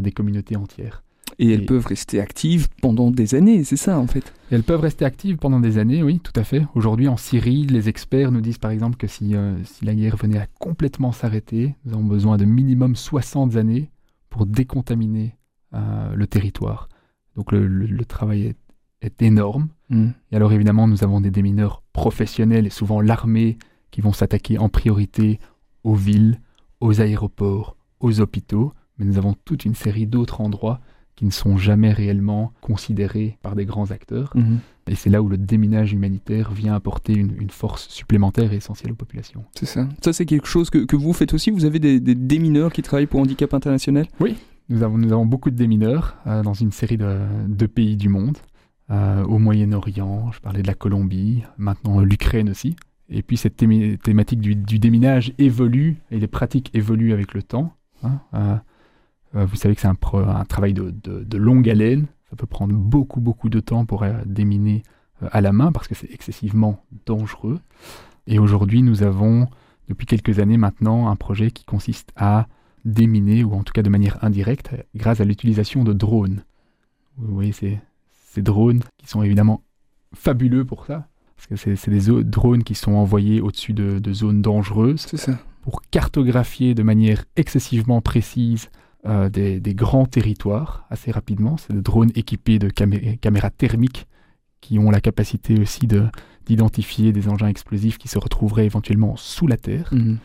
[0.00, 1.03] des communautés entières.
[1.38, 5.04] Et elles peuvent rester actives pendant des années, c'est ça en fait Elles peuvent rester
[5.04, 6.64] actives pendant des années, oui, tout à fait.
[6.74, 10.16] Aujourd'hui en Syrie, les experts nous disent par exemple que si, euh, si la guerre
[10.16, 13.90] venait à complètement s'arrêter, nous avons besoin de minimum 60 années
[14.30, 15.36] pour décontaminer
[15.74, 16.88] euh, le territoire.
[17.36, 18.54] Donc le, travail
[19.00, 19.68] est, énorme.
[19.90, 20.10] Mm.
[20.30, 23.58] Et alors évidemment, nous avons des démineurs professionnels et souvent l'armée
[23.90, 25.40] qui vont s'attaquer en priorité
[25.82, 26.40] aux villes,
[26.80, 28.72] aux aéroports, aux hôpitaux.
[28.98, 30.80] Mais nous avons toute une série d'autres endroits
[31.16, 34.32] qui ne sont jamais réellement considérés par des grands acteurs.
[34.34, 34.58] Mhm.
[34.88, 38.96] Et c'est là où le déminage humanitaire vient apporter une, force supplémentaire et essentielle aux
[38.96, 39.44] populations.
[39.54, 39.88] C'est ça.
[40.02, 41.50] Ça, c'est quelque chose que, que, vous faites aussi.
[41.50, 44.06] Vous avez des, démineurs qui travaillent pour Handicap International?
[44.20, 44.36] Oui,
[44.68, 48.08] nous avons, nous avons beaucoup de démineurs euh, dans une série de, de pays du
[48.08, 48.36] monde.
[48.90, 52.76] Euh, au Moyen-Orient, je parlais de la Colombie, maintenant l'Ukraine aussi.
[53.08, 57.74] Et puis cette thématique du, du, déminage évolue et les pratiques évoluent avec le temps.
[58.02, 58.20] Hein.
[58.34, 58.56] Euh,
[59.34, 59.96] vous savez que c'est un,
[60.28, 62.06] un, travail de, de, longue haleine.
[62.30, 64.82] Ça peut prendre beaucoup, beaucoup de temps pour euh, déminer
[65.22, 67.60] euh, à la main parce que c'est excessivement dangereux.
[68.26, 69.48] Et aujourd'hui, nous avons,
[69.88, 72.46] depuis quelques années maintenant, un projet qui consiste à
[72.84, 76.44] déminer, ou en tout cas de manière indirecte, grâce à l'utilisation de drones.
[77.16, 77.78] Vous voyez ces,
[78.30, 79.62] ces drones qui sont évidemment
[80.14, 84.42] fabuleux pour ça, parce que c'est des drones qui sont envoyés au-dessus de, de, zones
[84.42, 85.06] dangereuses
[85.62, 88.70] pour cartographier de manière excessivement précise
[89.06, 91.56] euh, des, grands territoires assez rapidement.
[91.56, 94.06] C'est des drones équipés de caméras thermiques
[94.62, 95.86] qui ont la capacité aussi
[96.46, 99.90] d'identifier des engins explosifs qui se retrouveraient éventuellement sous la Terre.
[99.92, 100.18] Mhm.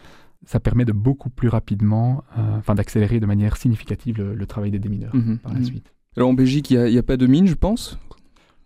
[0.46, 4.80] Ça permet de beaucoup plus rapidement, euh, enfin d'accélérer de manière significative le, travail des
[4.80, 5.40] démineurs mhm.
[5.40, 5.66] par la mhm.
[5.66, 5.94] suite.
[6.16, 8.00] Alors en Belgique, il n'y a, pas de mines, je pense?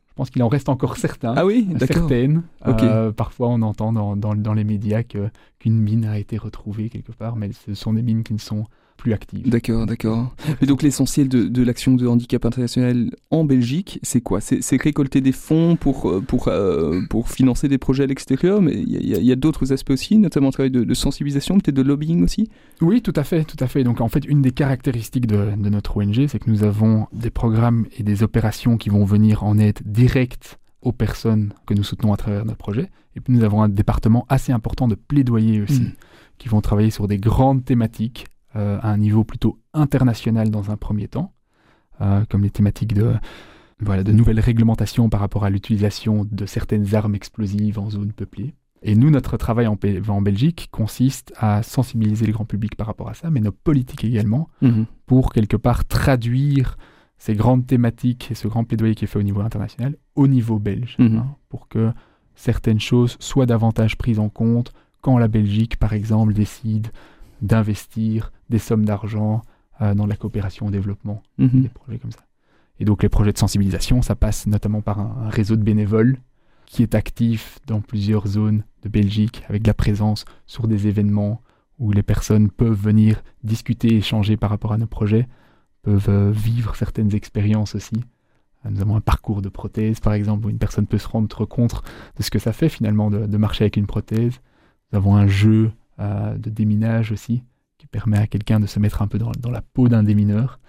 [0.10, 1.34] Je pense qu'il en reste encore certains.
[1.36, 2.43] Ah oui, Certaines.
[2.67, 7.36] Euh, parfois, on entend dans, dans, les médias qu'une mine a été retrouvée quelque part,
[7.36, 8.65] mais ce sont des mines qui ne sont
[8.98, 9.50] plus active.
[9.50, 10.34] D'accord, d'accord.
[10.62, 14.40] Et donc l'essentiel de, de l'action de handicap international en Belgique, c'est quoi?
[14.42, 18.74] C'est récolter des fonds pour, euh, pour, euh, pour financer des projets à l'extérieur, mais
[18.74, 22.24] il y a, d'autres aspects aussi, notamment le travail de, de sensibilisation, peut-être de lobbying
[22.24, 22.50] aussi?
[22.82, 23.84] Oui, tout à fait, tout à fait.
[23.84, 27.30] Donc en fait, une des caractéristiques de, de notre ONG, c'est que nous avons des
[27.30, 32.14] programmes et des opérations qui vont venir en aide directe aux personnes que nous soutenons
[32.14, 32.90] à travers notre projet.
[33.16, 35.92] Et puis nous avons un département assez important de plaidoyer aussi, Mm.
[36.38, 40.78] qui vont travailler sur des grandes thématiques euh, à un niveau plutôt international dans un
[40.78, 41.34] premier temps,
[42.02, 43.13] euh, comme les thématiques de,
[43.80, 48.54] voilà, de nouvelles réglementations par rapport à l'utilisation de certaines armes explosives en zone peuplée.
[48.86, 53.13] Et nous, notre travail en, Belgique consiste à sensibiliser le grand public par rapport à
[53.13, 54.86] ça, mais nos politiques également, Mhm.
[55.06, 56.78] pour quelque part traduire
[57.18, 60.60] ces grandes thématiques et ce grand plaidoyer qui est fait au niveau international au niveau
[60.60, 61.16] belge, Mhm.
[61.18, 61.92] hein, pour que
[62.36, 66.88] certaines choses soient davantage prises en compte quand la Belgique, par exemple, décide
[67.44, 69.42] d'investir des sommes d'argent
[69.82, 71.62] euh, dans la coopération au développement, Mhm.
[71.62, 72.24] des projets comme ça.
[72.80, 76.18] Et donc les projets de sensibilisation, ça passe notamment par un, un réseau de bénévoles
[76.66, 81.42] qui est actif dans plusieurs zones de Belgique, avec de la présence sur des événements
[81.80, 85.28] où les personnes peuvent venir discuter, échanger par rapport à nos projets,
[85.84, 87.96] peuvent euh, vivre certaines expériences aussi.
[88.66, 91.46] Euh, Nous avons un parcours de prothèse, par exemple, où une personne peut se rendre
[91.46, 91.84] compte
[92.18, 94.40] de ce que ça fait finalement de, de marcher avec une prothèse.
[94.92, 97.44] Nous avons un jeu euh, de déminage aussi,
[97.78, 100.60] qui permet à quelqu'un de se mettre un peu dans, dans la peau d'un démineur.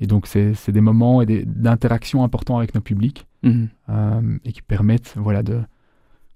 [0.00, 3.68] Et donc, c'est des moments et des- d'interaction importants avec nos publics Mhm.
[3.90, 5.60] euh, et qui permettent voilà, de,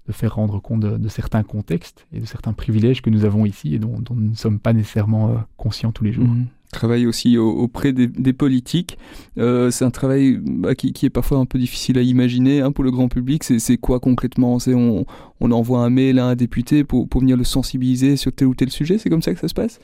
[0.07, 3.45] de faire rendre compte de, de certains contextes et de certains privilèges que nous avons
[3.47, 6.29] ici et dont, dont nous ne sommes pas nécessairement euh, conscients tous les jours.
[6.29, 6.47] Mhm.
[6.73, 8.97] Travail aussi au- auprès des, des politiques.
[9.39, 12.71] Euh, c'est un travail bah, qui, qui est parfois un peu difficile à imaginer hein,
[12.73, 13.43] pour le grand public.
[13.43, 14.59] C'est quoi concrètement?
[14.59, 15.05] C'est on,
[15.41, 18.55] on envoie un mail à un député pour, pour venir le sensibiliser sur tel ou
[18.55, 18.99] tel sujet?
[18.99, 19.81] C'est comme ça que ça se passe?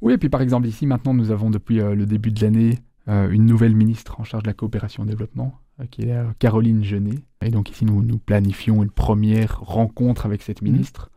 [0.00, 2.78] Oui, et puis par exemple ici, maintenant, nous avons depuis euh, le début de l'année
[3.08, 5.54] euh, une nouvelle ministre en charge de la coopération au développement,
[5.90, 7.18] qui est Caroline Genet.
[7.44, 11.10] Et donc ici, nous, nous planifions une première rencontre avec cette ministre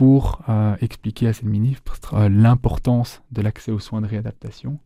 [0.00, 4.78] pour euh, expliquer à cette ministre euh, l'importance de l'accès aux soins de réadaptation,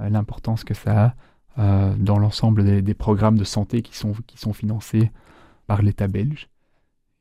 [0.00, 1.14] euh, l'importance que ça
[1.56, 5.10] a dans l'ensemble des, des programmes de santé qui sont, qui sont financés
[5.66, 6.48] par l'État belge.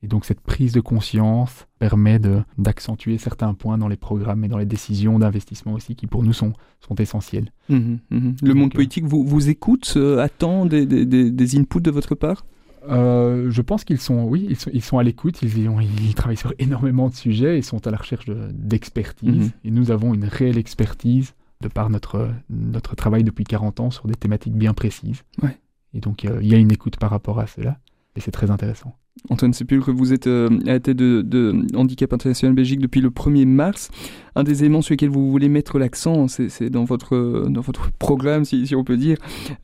[0.03, 2.19] Et donc cette prise de conscience permet
[2.57, 6.33] d'accentuer certains points dans les programmes et dans les décisions d'investissement aussi qui pour nous
[6.33, 7.51] sont, sont essentiels.
[7.69, 8.35] Mhm, mhm.
[8.41, 12.43] Le Donc, monde politique vous, vous écoute, attend des, des, des inputs de votre part?
[12.87, 16.53] Euh, je pense qu'ils sont, oui, ils sont, ils sont à l'écoute, ils, travaillent sur
[16.59, 19.51] énormément de sujets, ils sont à la recherche de- d'expertise Mhm.
[19.65, 24.07] et nous avons une réelle expertise de par notre, notre travail depuis 40 ans sur
[24.07, 25.23] des thématiques bien précises.
[25.43, 25.57] Ouais.
[25.93, 27.79] Et donc euh, il y a une écoute par rapport à cela
[28.15, 28.95] et c'est très intéressant.
[29.29, 33.45] Antoine Sépulcre, vous êtes euh, à la tête de, Handicap International Belgique depuis le 1er
[33.45, 33.91] mars.
[34.35, 37.91] Un des éléments sur lesquels vous voulez mettre l'accent, c'est dans votre, euh, dans votre
[37.91, 39.17] programme, si, on peut dire,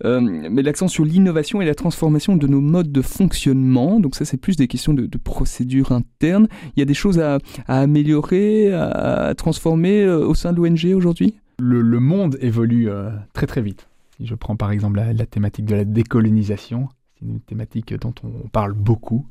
[0.04, 4.00] euh, mais l'accent sur l'innovation et la transformation de nos modes de fonctionnement.
[4.00, 6.48] Donc ça, c'est plus des questions de, de procédure interne.
[6.76, 11.36] Il y a des choses à, améliorer, à, transformer euh, au sein de l'ONG aujourd'hui?
[11.58, 12.90] Le, monde évolue
[13.34, 13.88] très très vite.
[14.20, 18.50] Je prends par exemple la, la thématique de la décolonisation, c'est une thématique dont on
[18.50, 19.26] parle beaucoup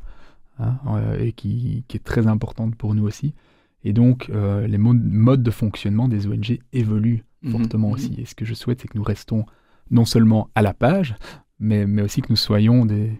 [0.58, 3.34] hein, euh, et qui, qui est très importante pour nous aussi.
[3.84, 7.94] Et donc euh, les mo- modes de fonctionnement des ONG évoluent fortement Mhm.
[7.94, 8.14] aussi.
[8.18, 9.44] Et ce que je souhaite, c'est que nous restons
[9.90, 11.14] non seulement à la page,
[11.60, 13.10] mais, mais aussi que nous soyons des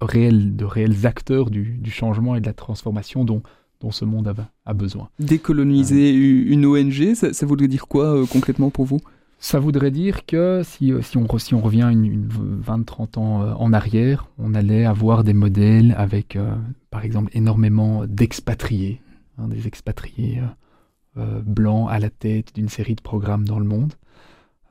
[0.00, 3.42] réels, de réels acteurs du, du changement et de la transformation dont,
[3.80, 5.08] dont ce monde a, a besoin.
[5.18, 9.00] Décoloniser u- une ONG, ça, ça voudrait dire quoi euh, concrètement pour vous?
[9.40, 14.28] Ça voudrait dire que si, euh, on, revient une, une 20-30 ans euh, en arrière,
[14.36, 16.56] on allait avoir des modèles avec, euh,
[16.90, 19.00] par exemple, énormément d'expatriés,
[19.38, 20.40] hein, des expatriés
[21.16, 23.94] blancs à la tête d'une série de programmes dans le monde.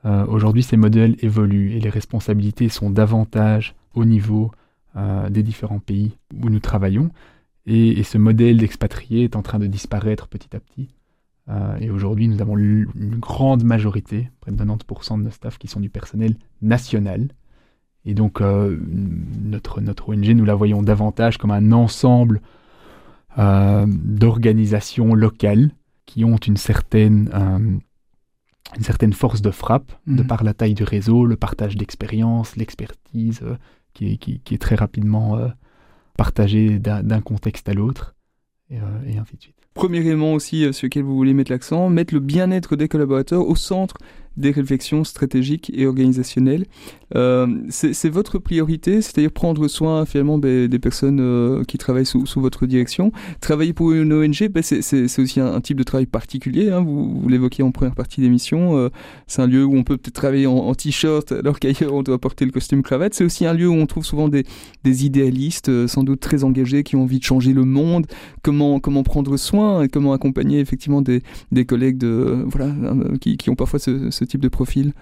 [0.04, 4.50] Aujourd'hui, ces modèles évoluent et les responsabilités sont davantage au niveau
[5.28, 7.10] des différents pays où nous travaillons.
[7.66, 10.88] Et, et ce modèle d'expatrié est en train de disparaître petit à petit.
[11.48, 15.68] Euh, et aujourd'hui, nous avons une grande majorité, près de 90% de nos staff, qui
[15.68, 17.28] sont du personnel national.
[18.04, 18.78] Et donc, euh,
[19.42, 22.40] notre, notre ONG, nous la voyons davantage comme un ensemble
[23.38, 25.70] euh, d'organisations locales
[26.06, 30.26] qui ont une certaine, une certaine force de frappe de Mhm.
[30.26, 33.42] par la taille du réseau, le partage d'expériences, l'expertise
[33.92, 35.38] qui, est, qui, qui est très rapidement
[36.16, 38.14] partagée d'un contexte à l'autre,
[38.70, 39.57] et, et ainsi de suite.
[39.78, 43.46] Premier élément aussi euh, sur lequel vous voulez mettre l'accent, mettre le bien-être des collaborateurs
[43.46, 43.96] au centre
[44.38, 46.64] des réflexions stratégiques et organisationnelles.
[47.16, 52.66] Euh, c'est votre priorité, c'est-à-dire prendre soin finalement des personnes euh, qui travaillent sous, votre
[52.66, 53.12] direction.
[53.40, 56.70] Travailler pour une ONG, ben, c'est aussi un, type de travail particulier.
[56.70, 56.80] Hein.
[56.80, 58.76] vous, vous l'évoquiez en première partie d'émission.
[58.76, 58.90] Euh,
[59.26, 62.44] c'est un lieu où on peut peut-être travailler en, t-shirt alors qu'ailleurs on doit porter
[62.44, 63.14] le costume cravate.
[63.14, 64.44] C'est aussi un lieu où on trouve souvent des,
[64.84, 68.06] idéalistes, sans doute très engagés, qui ont envie de changer le monde.
[68.42, 71.22] Comment prendre soin et comment accompagner effectivement des,
[71.66, 72.72] collègues de voilà
[73.20, 74.92] qui, qui ont parfois ce, ce type de profil?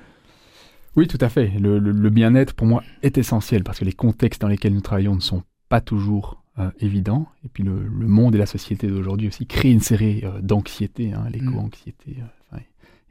[0.97, 1.53] Oui, tout à fait.
[1.61, 5.21] Le, bien-être, pour moi, est essentiel parce que les contextes dans lesquels nous travaillons ne
[5.21, 7.29] sont pas toujours euh, évidents.
[7.45, 11.27] Et puis le, monde et la société d'aujourd'hui aussi créent une série euh, d'anxiété, hein,
[11.31, 12.17] l'éco-anxiété
[12.55, 12.59] euh,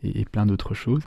[0.04, 1.04] et, plein d'autres choses.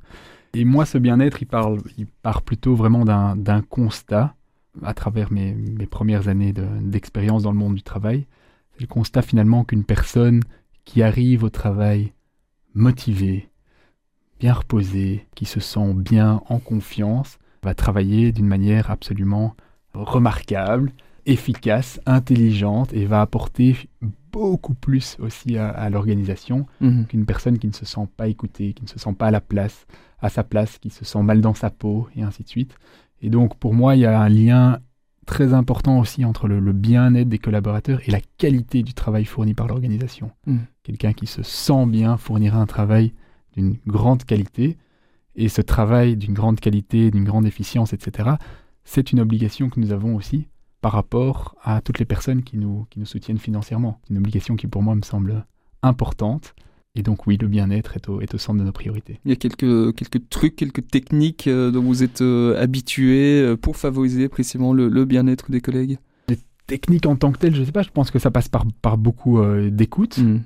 [0.55, 4.35] Et moi, ce bien-être, il, parle, il part plutôt vraiment d'un constat
[4.83, 8.27] à travers mes, mes premières années d'expérience dans le monde du travail.
[8.73, 10.43] C'est le constat finalement qu'une personne
[10.85, 12.13] qui arrive au travail
[12.75, 13.51] motivée,
[14.41, 19.55] bien reposé, qui se sent bien en confiance, va travailler d'une manière absolument
[19.95, 20.93] remarquable,
[21.27, 23.89] efficace, intelligente et va apporter
[24.33, 27.07] beaucoup plus aussi à, l'organisation mhm.
[27.07, 29.41] qu'une personne qui ne se sent pas écoutée, qui ne se sent pas à la
[29.41, 29.87] place,
[30.21, 32.77] à sa place, qui se sent mal dans sa peau et ainsi de suite.
[33.21, 34.79] Et donc pour moi, il y a un lien
[35.27, 39.67] très important aussi entre le, bien-être des collaborateurs et la qualité du travail fourni par
[39.67, 40.31] l'organisation.
[40.47, 40.61] Mhm.
[40.83, 43.13] Quelqu'un qui se sent bien fournira un travail
[43.59, 44.77] d'une grande qualité.
[45.35, 48.31] Et ce travail d'une grande qualité, d'une grande efficience, etc.,
[48.85, 50.47] c'est une obligation que nous avons aussi
[50.81, 54.01] par rapport à toutes les personnes qui nous, qui nous soutiennent financièrement.
[54.11, 55.45] Une obligation qui pour moi me semble
[55.83, 56.55] importante.
[56.95, 59.21] Et donc oui, le bien-être est au, est au centre de nos priorités.
[59.25, 63.57] Il y a quelques, quelques trucs, quelques techniques euh, dont vous êtes euh, habitués euh,
[63.57, 65.99] pour favoriser précisément le, bien-être des collègues?
[66.29, 68.49] Les techniques en tant que telles, je ne sais pas, je pense que ça passe
[68.49, 69.41] par, par beaucoup
[69.71, 70.41] d'écoute, mmh.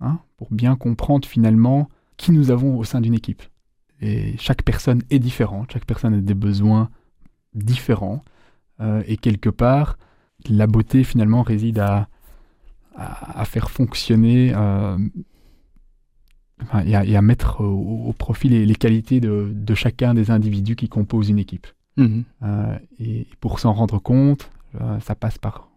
[0.00, 3.42] hein, pour bien comprendre finalement qui nous avons au sein d'une équipe.
[4.00, 6.90] Et chaque personne est différente, chaque personne a des besoins
[7.54, 8.22] différents.
[8.80, 9.96] Euh, et quelque part,
[10.48, 12.08] la beauté finalement réside à,
[12.94, 14.98] à, faire fonctionner euh,
[16.84, 21.38] et, à, mettre au, profit les, qualités de, de, chacun des individus qui composent une
[21.38, 21.66] équipe.
[21.96, 22.24] Mhm.
[22.42, 24.50] Euh, et pour s'en rendre compte,
[25.00, 25.70] ça passe par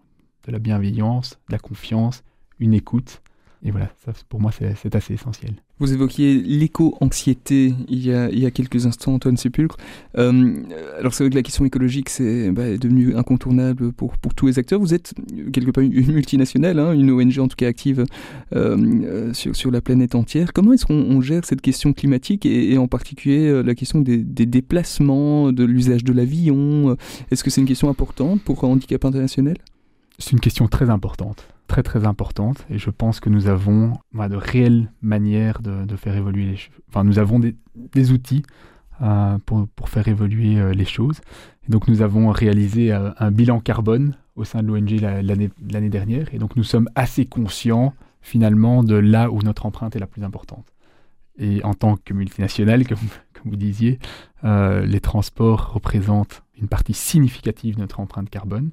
[0.45, 2.23] de la bienveillance, de la confiance,
[2.59, 3.21] une écoute.
[3.63, 5.53] Et voilà, ça, pour moi, c'est assez essentiel.
[5.79, 9.77] Vous évoquiez l'éco-anxiété il, y a, quelques instants, Antoine Sépulcre.
[10.17, 10.55] Euh,
[10.97, 14.79] alors c'est vrai que la question écologique c'est bah, devenu incontournable pour, tous les acteurs.
[14.81, 15.13] Vous êtes
[15.53, 18.03] quelque part une multinationale, hein, une ONG en tout cas active
[18.53, 20.51] euh, sur, sur la planète entière.
[20.51, 24.45] Comment est-ce qu'on gère cette question climatique et, en particulier euh, la question des, des
[24.45, 26.97] déplacements, de l'usage de l'avion?
[27.31, 29.55] Est-ce que c'est une question importante pour Handicap International?
[30.17, 34.35] C'est une question très importante très très importante et je pense que nous avons de
[34.35, 36.73] réelles manières de, faire évoluer les choses.
[36.89, 38.43] Enfin, nous avons des, outils
[39.01, 41.21] euh, pour, faire évoluer euh, les choses.
[41.69, 46.39] Donc nous avons réalisé euh, un bilan carbone au sein de l'ONG l'année dernière et
[46.39, 50.65] donc nous sommes assez conscients finalement de là où notre empreinte est la plus importante.
[51.37, 52.97] Et en tant que multinationale, comme
[53.45, 53.99] vous disiez,
[54.43, 58.71] les transports représentent une partie significative de notre empreinte carbone.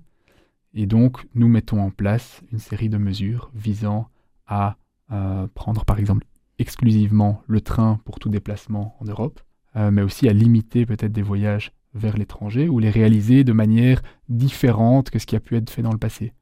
[0.79, 4.11] Et donc, nous mettons en place une série de mesures visant
[4.47, 4.77] à
[5.11, 6.27] euh, prendre par exemple
[6.59, 9.41] exclusivement le train pour tout déplacement en Europe,
[9.77, 14.03] euh, mais aussi à limiter peut-être des voyages vers l'étranger ou les réaliser de manière
[14.29, 16.35] différente que ce qui a pu être fait dans le passé.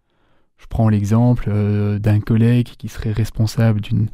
[0.56, 4.08] Je prends l'exemple euh, d'un collègue qui serait responsable du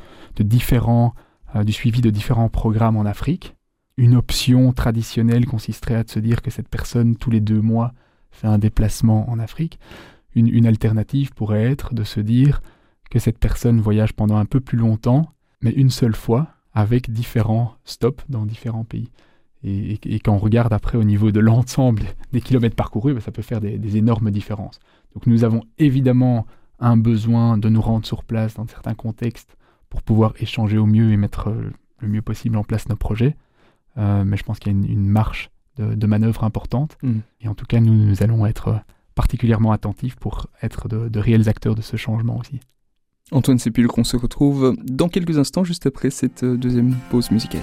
[1.72, 3.56] suivi de différents programmes en Afrique.
[3.96, 7.94] Une option traditionnelle consisterait à se dire que cette personne, tous les deux mois,
[8.30, 9.78] fait un déplacement en Afrique.
[10.34, 12.62] Une, alternative pourrait être de se dire
[13.10, 17.74] que cette personne voyage pendant un peu plus longtemps, mais une seule fois, avec différents
[17.84, 19.10] stops dans différents pays.
[19.64, 23.42] Et, quand on regarde après au niveau de l'ensemble des kilomètres parcourus, ben, ça peut
[23.42, 24.78] faire des, énormes différences.
[25.14, 26.46] Donc nous avons évidemment
[26.78, 29.56] un besoin de nous rendre sur place dans certains contextes
[29.90, 31.52] pour pouvoir échanger au mieux et mettre
[31.98, 33.36] le mieux possible en place nos projets.
[33.98, 36.98] Euh, mais je pense qu'il y a une marche de, manœuvres importantes.
[37.02, 37.20] Mm.
[37.40, 38.80] Et en tout cas, nous, nous allons être
[39.14, 42.60] particulièrement attentifs pour être de, réels acteurs de ce changement aussi.
[43.32, 47.62] Antoine Sépulcre, on se retrouve dans quelques instants, juste après cette euh, deuxième pause musicale.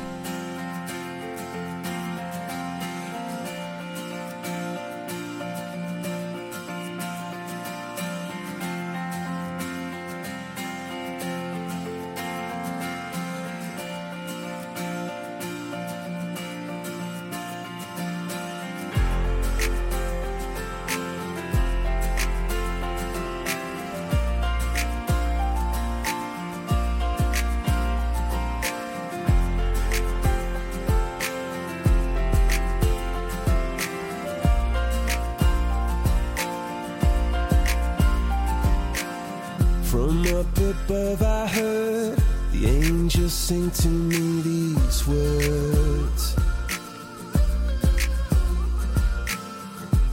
[40.35, 42.17] Up above, I heard
[42.51, 46.35] the angels sing to me these words.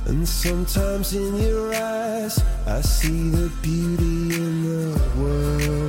[0.06, 5.83] And sometimes in your eyes, I see the beauty in the world.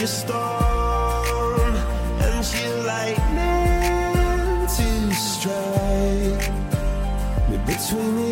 [0.00, 1.74] Since you storm
[2.20, 6.44] and you lightning to strike.
[7.66, 8.29] Between the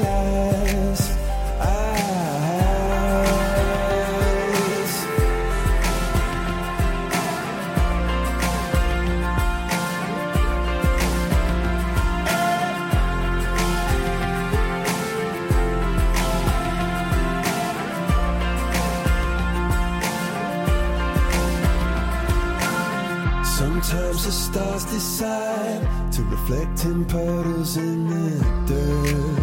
[24.99, 25.81] decide
[26.11, 28.31] to reflect in puddles in the
[28.67, 29.39] dirt.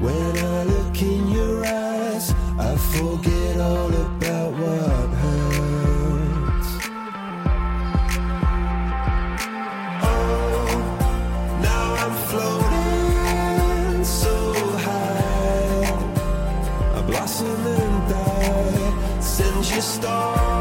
[0.00, 6.70] When I look in your eyes, I forget all about what hurts.
[10.10, 10.78] Oh,
[11.68, 14.34] now I'm floating so
[14.86, 15.92] high.
[16.96, 20.51] I blossom and die since you storm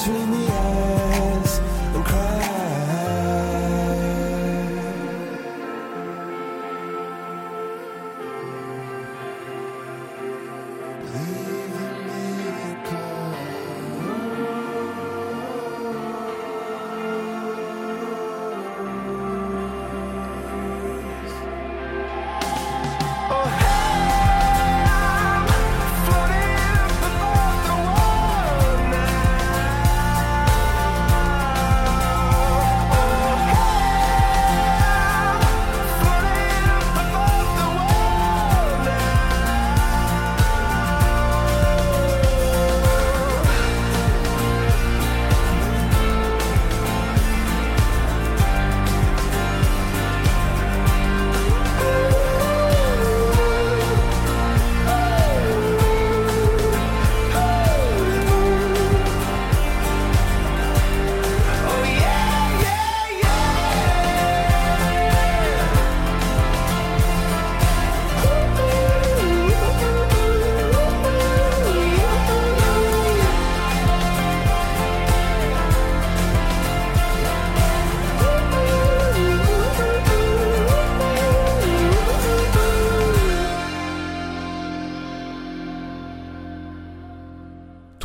[0.00, 0.89] between the eyes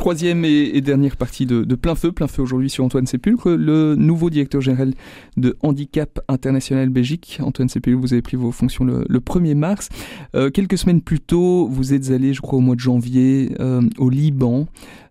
[0.06, 2.12] Troisième et, dernière partie de, Plein Feu.
[2.12, 4.94] Plein Feu aujourd'hui sur Antoine Sépulcre, le nouveau directeur général
[5.36, 7.40] de Handicap International Belgique.
[7.42, 9.88] Antoine Sépulcre, vous avez pris vos fonctions le, le 1er mars.
[10.36, 13.82] Euh, quelques semaines plus tôt, vous êtes allé, je crois, au mois de janvier, euh,
[13.98, 14.68] au Liban.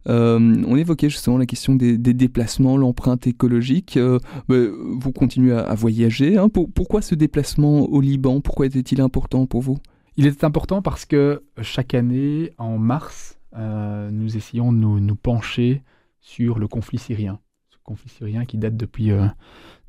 [0.07, 3.99] Euh, on évoquait justement la question des, déplacements, l'empreinte écologique.
[4.47, 6.37] Ben, vous continuez à, voyager.
[6.37, 6.47] Hein.
[6.47, 8.39] Pour- pourquoi ce déplacement au Liban?
[8.39, 9.77] Pourquoi était-il important pour vous?
[10.15, 15.15] Il est important parce que chaque année, en mars, euh, nous essayons de nous, nous
[15.15, 15.83] pencher
[16.19, 17.39] sur le conflit syrien.
[17.69, 19.27] Ce conflit syrien qui date depuis, euh,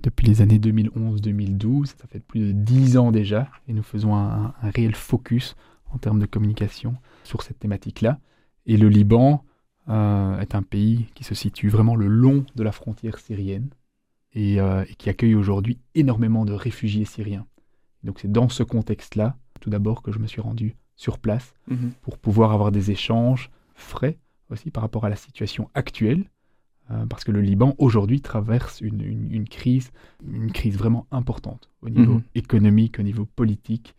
[0.03, 4.55] depuis les années 2011-2012, ça fait plus de 10 ans déjà, et nous faisons un,
[4.61, 5.57] un réel focus
[5.93, 8.19] en termes de communication sur cette thématique-là.
[8.67, 9.45] Et le Liban
[9.89, 13.71] euh, est un pays qui se situe vraiment le long de la frontière syrienne
[14.33, 17.47] et, et qui accueille aujourd'hui énormément de réfugiés syriens.
[18.03, 21.55] Donc c'est dans ce contexte-là, tout d'abord, que je me suis rendu sur place
[22.03, 24.19] pour pouvoir avoir des échanges frais
[24.51, 26.25] aussi par rapport à la situation actuelle,
[26.91, 29.91] euh, parce que le Liban aujourd'hui traverse une, une- une crise,
[30.27, 32.23] une crise vraiment importante au niveau Mhm.
[32.35, 33.95] économique, au niveau politique,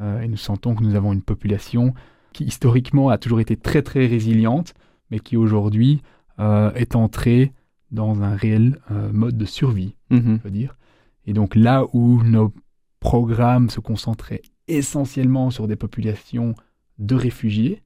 [0.00, 1.94] euh, et nous sentons que nous avons une population
[2.32, 4.74] qui historiquement a toujours été très très résiliente,
[5.10, 6.02] mais qui aujourd'hui
[6.38, 7.52] euh, est entrée
[7.90, 8.80] dans un réel
[9.12, 10.38] mode de survie Mhm.
[10.38, 10.76] je veux dire.
[11.26, 12.52] Et donc là où nos
[13.00, 16.54] programmes se concentraient essentiellement sur des populations
[16.98, 17.82] de réfugiés,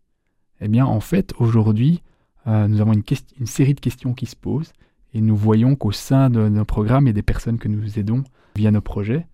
[0.61, 2.03] eh bien en fait aujourd'hui
[2.47, 4.73] euh, nous avons une, série de questions qui se posent
[5.15, 8.23] et nous voyons qu'au sein de nos programmes et des personnes que nous aidons
[8.55, 9.27] via nos projets,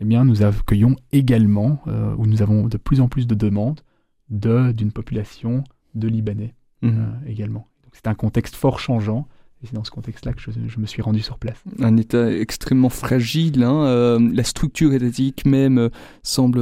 [0.00, 3.80] eh bien nous accueillons également, euh, où nous avons de plus en plus de demandes
[4.28, 5.64] de- d'une population
[5.94, 6.90] de Libanais Mhm.
[6.96, 7.66] euh, également.
[7.92, 9.26] C'est un contexte fort changeant
[9.62, 11.62] Et c'est dans ce contexte-là que je, je me suis rendu sur place.
[11.80, 13.62] Un État extrêmement fragile.
[13.62, 15.88] hein, euh, la structure étatique même euh,
[16.22, 16.60] semble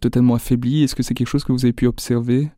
[0.00, 0.82] totalement affaiblie.
[0.84, 2.48] Est-ce que c'est quelque chose que vous avez pu observer?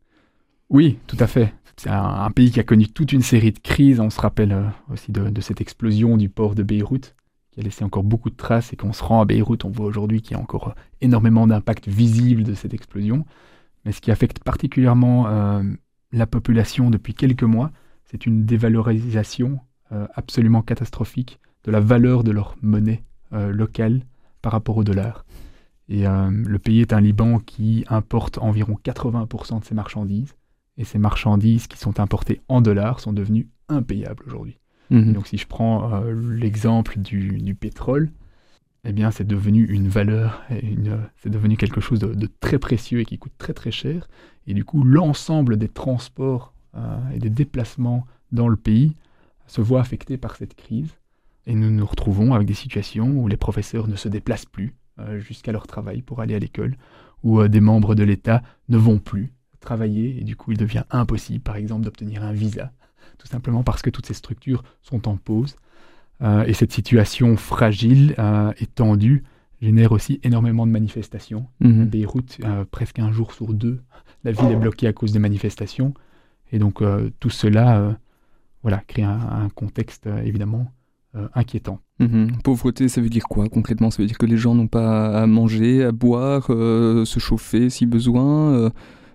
[0.71, 1.53] Oui, tout à fait.
[1.75, 3.99] C'est un, pays qui a connu toute une série de crises.
[3.99, 7.13] On se rappelle euh, aussi de, cette explosion du port de Beyrouth,
[7.51, 8.71] qui a laissé encore beaucoup de traces.
[8.71, 10.81] Et quand on se rend à Beyrouth, on voit aujourd'hui qu'il y a encore euh,
[11.01, 13.25] énormément d'impact visible de cette explosion.
[13.83, 15.61] Mais ce qui affecte particulièrement euh,
[16.13, 17.71] la population depuis quelques mois,
[18.05, 19.59] c'est une dévalorisation
[20.15, 24.05] absolument catastrophique de la valeur de leur monnaie locale
[24.41, 25.25] par rapport au dollar.
[25.89, 30.33] Et le pays est un Liban qui importe environ 80% de ses marchandises.
[30.77, 34.57] Et ces marchandises qui sont importées en dollars sont devenues impayables aujourd'hui.
[34.89, 35.13] Mhm.
[35.13, 38.11] Donc si je prends euh, l'exemple du, du pétrole,
[38.83, 42.99] eh bien c'est devenu une valeur, une, c'est devenu quelque chose de, de très précieux
[42.99, 44.07] et qui coûte très très cher.
[44.47, 48.95] Et du coup, l'ensemble des transports euh, et des déplacements dans le pays
[49.47, 50.97] se voit affecté par cette crise.
[51.45, 55.19] Et nous nous retrouvons avec des situations où les professeurs ne se déplacent plus euh,
[55.19, 56.77] jusqu'à leur travail pour aller à l'école,
[57.23, 60.83] où euh, des membres de l'État ne vont plus travailler et du coup il devient
[60.91, 62.71] impossible par exemple d'obtenir un visa,
[63.17, 65.55] tout simplement parce que toutes ces structures sont en pause.
[66.21, 69.23] Euh, et cette situation fragile euh, et tendue
[69.61, 71.47] génère aussi énormément de manifestations.
[71.63, 71.85] À Mhm.
[71.85, 73.81] Beyrouth, euh, presque un jour sur deux,
[74.23, 75.93] la ville est bloquée à cause des manifestations.
[76.51, 77.97] Et donc euh, tout cela
[78.61, 80.71] voilà, crée un, un contexte évidemment
[81.15, 81.79] euh, inquiétant.
[81.99, 82.33] Mhm.
[82.43, 83.89] Pauvreté, ça veut dire quoi concrètement?
[83.91, 87.69] Ça veut dire que les gens n'ont pas à manger, à boire, euh, se chauffer
[87.71, 88.51] si besoin.
[88.53, 88.69] euh,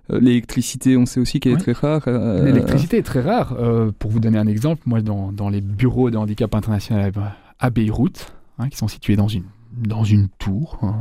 [0.09, 2.03] L'électricité, on sait aussi qu'elle est très rare.
[2.07, 3.55] euh, L'électricité est très rare.
[3.59, 7.13] Euh, pour vous donner un exemple, moi, dans, dans les bureaux de handicap international
[7.59, 9.45] à- Beyrouth, hein, qui sont situés dans une,
[9.77, 10.95] dans une tour, hein,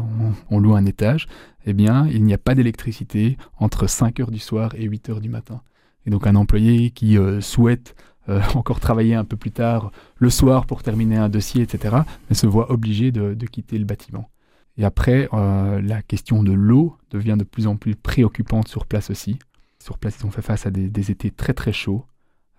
[0.50, 1.28] on, on loue un étage,
[1.66, 5.22] eh bien, il n'y a pas d'électricité entre 5 heures du soir et 8 heures
[5.22, 5.62] du matin.
[6.06, 7.96] Et donc, un employé qui euh, souhaite
[8.30, 11.98] euh, encore travailler un peu plus tard le soir pour terminer un dossier, etc.,
[12.30, 14.30] mais se voit obligé de, de quitter le bâtiment.
[14.78, 19.10] Et après, euh, la question de l'eau devient de plus en plus préoccupante sur place
[19.10, 19.40] aussi.
[19.82, 22.06] Sur place, ils ont fait face à des, des étés très très chauds,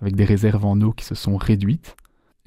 [0.00, 1.96] avec des réserves en eau qui se sont réduites.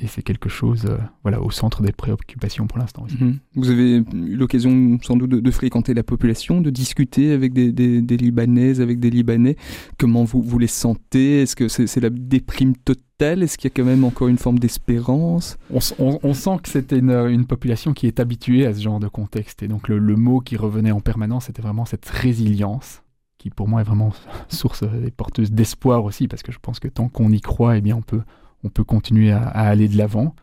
[0.02, 3.06] Et c'est quelque chose euh, voilà, au centre des préoccupations pour l'instant.
[3.20, 3.38] Mhm.
[3.56, 7.72] Vous avez eu l'occasion sans doute de, de fréquenter la population, de discuter avec des,
[7.74, 9.58] des- des Libanaises, avec des Libanais.
[9.98, 11.42] Comment vous, vous les sentez?
[11.42, 13.44] Est-ce que c'est la déprime totale?
[13.44, 15.58] Est-ce qu'il y a quand même encore une forme d'espérance?
[15.70, 18.80] On, s- on- on sent que c'était une, une population qui est habituée à ce
[18.82, 19.64] genre de contexte.
[19.64, 23.04] Et donc le, le mot qui revenait en permanence, c'était vraiment cette résilience,
[23.38, 24.14] qui pour moi est vraiment
[24.50, 27.82] source et porteuse d'espoir aussi, parce que je pense que tant qu'on y croit, eh
[27.82, 28.22] bien on peut,
[28.64, 30.36] on peut continuer à, à aller de l'avant.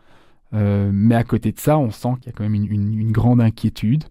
[0.53, 2.99] Euh, mais à côté de ça, on sent qu'il y a quand même une, une-
[2.99, 4.05] une grande inquiétude.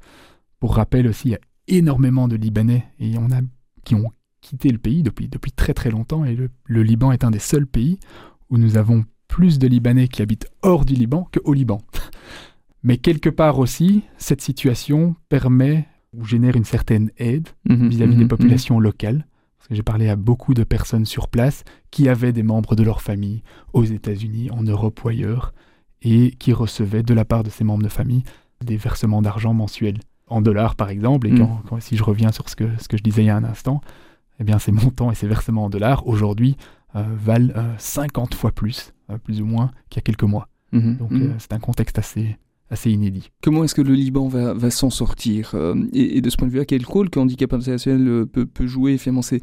[0.61, 3.41] Pour rappel aussi, il y a énormément de Libanais et on a,
[3.85, 6.25] qui ont quitté le pays depuis, depuis très très longtemps.
[6.25, 7.99] Et le, le Liban est un des seuls pays
[8.51, 11.81] où nous avons plus de Libanais qui habitent hors du Liban qu'au Liban.
[12.83, 18.19] Mais quelque part aussi, cette situation permet ou génère une certaine aide Mhm, vis-à-vis mhm,
[18.19, 18.29] des mhm.
[18.29, 19.27] populations locales.
[19.71, 23.43] J'ai parlé à beaucoup de personnes sur place qui avaient des membres de leur famille
[23.73, 25.53] aux États-Unis, en Europe ou ailleurs,
[26.03, 28.23] et qui recevaient de la part de ces membres de famille
[28.65, 29.99] des versements d'argent mensuels,
[30.29, 31.27] en dollars par exemple.
[31.27, 31.39] Et Mm.
[31.39, 33.37] quand, quand- si je reviens sur ce que, ce que je disais il y a
[33.37, 33.81] un instant,
[34.39, 36.57] eh bien ces montants et ces versements en dollars aujourd'hui
[36.95, 40.49] euh, valent euh, 50 fois plus, euh, plus ou moins, qu'il y a quelques mois.
[40.73, 42.37] Mhm, Donc euh, c'est un contexte assez,
[42.71, 43.31] assez inédit.
[43.43, 46.49] Comment est-ce que le Liban va, va s'en sortir euh, et, et de ce point
[46.49, 49.41] de vue-là, quel rôle que Handicap International euh, peut, peut jouer Finalement, c'est,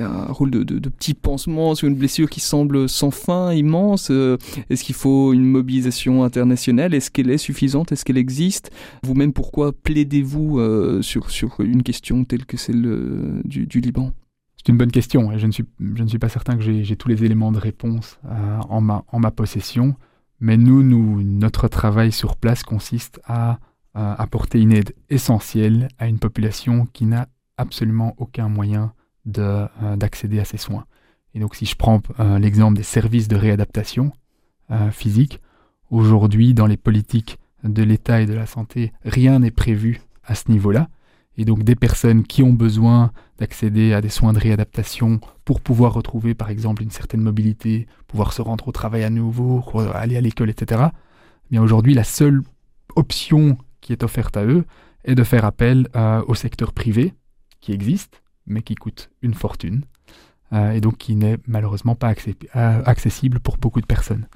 [0.00, 4.08] un rôle de, de, de petit pansement sur une blessure qui semble sans fin, immense.
[4.10, 4.36] Euh,
[4.68, 8.70] est-ce qu'il faut une mobilisation internationale Est-ce qu'elle est suffisante Est-ce qu'elle existe?
[9.04, 10.60] Vous-même, pourquoi plaidez-vous
[11.02, 14.12] sur, sur une question telle que celle du, du Liban?
[14.58, 15.64] C'est une bonne question et je ne suis,
[15.94, 18.80] je ne suis pas certain que j'ai j'ai tous les éléments de réponse euh, en,
[18.80, 19.94] ma, en ma possession.
[20.40, 20.82] Mais nous,
[21.22, 23.58] notre travail sur place consiste à,
[23.94, 27.26] apporter une aide essentielle à une population qui n'a
[27.56, 28.92] absolument aucun moyen
[29.38, 29.66] euh,
[29.96, 30.84] d'accéder à ces soins.
[31.34, 34.12] Et donc si je prends euh, l'exemple des services de réadaptation
[34.70, 35.40] euh, physique,
[35.90, 40.50] aujourd'hui dans les politiques de l'État et de la santé, rien n'est prévu à ce
[40.50, 40.88] niveau-là.
[41.38, 45.94] Et donc des personnes qui ont besoin d'accéder à des soins de réadaptation pour pouvoir
[45.94, 49.64] retrouver par exemple une certaine mobilité, pouvoir se rendre au travail à nouveau,
[49.94, 50.88] aller à l'école, etc.
[51.52, 52.42] Eh aujourd'hui, la seule
[52.96, 54.64] option qui est offerte à eux
[55.04, 57.14] est de faire appel euh, au secteur privé,
[57.60, 59.84] qui existe, mais qui coûte une fortune,
[60.52, 62.12] euh, et donc qui n'est malheureusement pas
[62.56, 64.26] euh, accessible pour beaucoup de personnes.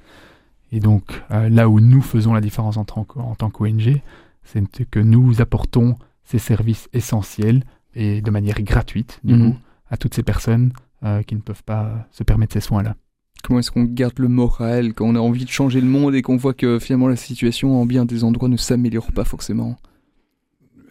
[0.71, 4.01] Et donc là où nous faisons la différence en tant qu'ONG,
[4.43, 7.63] c'est que nous apportons ces services essentiels
[7.95, 9.51] et de manière gratuite, du Mhm.
[9.53, 9.57] coup,
[9.89, 10.71] à toutes ces personnes
[11.03, 12.95] euh, qui ne peuvent pas se permettre ces soins-là.
[13.43, 16.21] Comment est-ce qu'on garde le moral quand on a envie de changer le monde et
[16.21, 19.75] qu'on voit que finalement la situation en bien des endroits ne s'améliore pas forcément?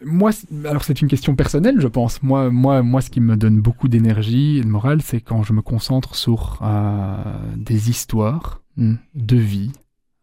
[0.05, 0.31] Moi,
[0.65, 2.21] alors c'est une question personnelle, je pense.
[2.23, 5.53] Moi, moi, moi, ce qui me donne beaucoup d'énergie et de morale, c'est quand je
[5.53, 7.15] me concentre sur euh,
[7.57, 8.95] des histoires Hmm.
[9.13, 9.71] de vie,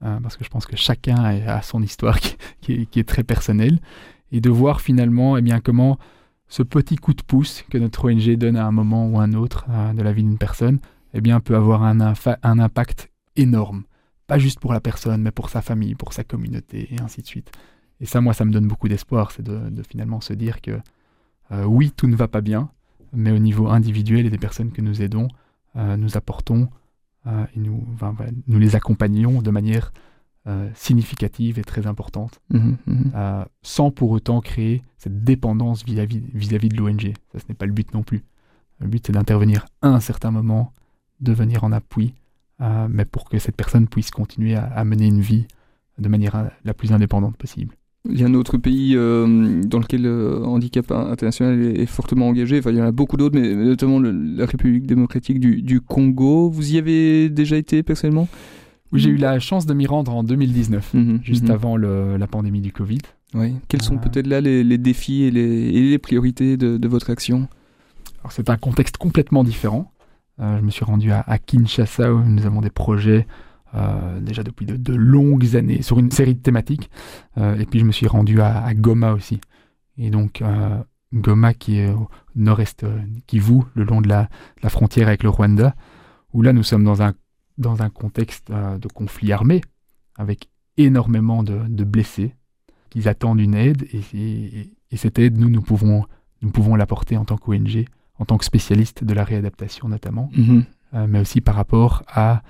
[0.05, 3.09] euh, parce que je pense que chacun a son histoire qui, qui est, qui est
[3.09, 3.79] très personnelle,
[4.33, 5.99] et de voir finalement, eh bien, comment
[6.49, 9.67] ce petit coup de pouce que notre ONG donne à un moment ou un autre
[9.95, 10.81] de la vie d'une personne,
[11.15, 12.01] eh bien, peut avoir un,
[12.43, 13.85] impact énorme.
[14.27, 17.27] Pas juste pour la personne, mais pour sa famille, pour sa communauté, et ainsi de
[17.27, 17.51] suite.
[18.01, 20.79] Et ça, moi, ça me donne beaucoup d'espoir, c'est de, finalement se dire que
[21.53, 22.71] euh, oui, tout ne va pas bien,
[23.13, 25.29] mais au niveau individuel et des personnes que nous aidons,
[25.77, 26.69] euh, nous apportons
[27.27, 29.93] euh, et nous les accompagnons de manière
[30.47, 33.13] euh, significative et très importante, Mhm, mhm.
[33.15, 37.13] euh, sans pour autant créer cette dépendance vis-à-vis vis-à-vis de l'ONG.
[37.33, 38.23] Ça, ce n'est pas le but non plus.
[38.81, 40.73] Le but, c'est d'intervenir à un certain moment,
[41.21, 42.15] de venir en appui,
[42.63, 45.47] euh, mais pour que cette personne puisse continuer à, à mener une vie
[45.99, 47.75] de manière la plus indépendante possible.
[48.09, 52.29] Il y a un autre pays euh, dans lequel le handicap international est, est fortement
[52.29, 52.59] engagé.
[52.59, 55.83] Enfin, il y en a beaucoup d'autres, mais notamment le- la République démocratique du, du
[55.83, 56.49] Congo.
[56.49, 58.27] Vous y avez déjà été personnellement?
[58.93, 61.51] Oui, j'ai eu la chance de m'y rendre en 2019, Mhm, juste mhm.
[61.51, 62.99] avant le- la pandémie du Covid.
[63.35, 63.55] Oui.
[63.69, 64.09] Quels sont Ah.
[64.09, 67.49] peut-être là les, les défis et les, et les priorités de, de votre action
[68.21, 69.93] Alors c'est un contexte complètement différent.
[70.41, 73.27] Euh, je me suis rendu à, à Kinshasa où nous avons des projets
[73.75, 76.91] euh, déjà depuis de, de longues années sur une série de thématiques.
[77.39, 79.41] Euh, et puis je me suis rendu à, à Goma aussi.
[79.97, 80.77] Et donc euh,
[81.15, 84.29] Goma qui est au nord-est euh, Kivu, le long de la,
[84.65, 85.77] la frontière avec le Rwanda,
[86.33, 87.13] où là nous sommes dans un,
[87.61, 89.61] dans un contexte euh, de conflit armé
[90.17, 92.35] avec énormément de, de blessés
[92.91, 96.05] qui attendent une aide et, et- et cette aide nous nous pouvons
[96.43, 97.85] nous pouvons l'apporter en tant qu'ONG
[98.19, 100.65] en tant que spécialiste de la réadaptation notamment, Mhm.
[100.95, 102.43] euh, mais aussi par rapport à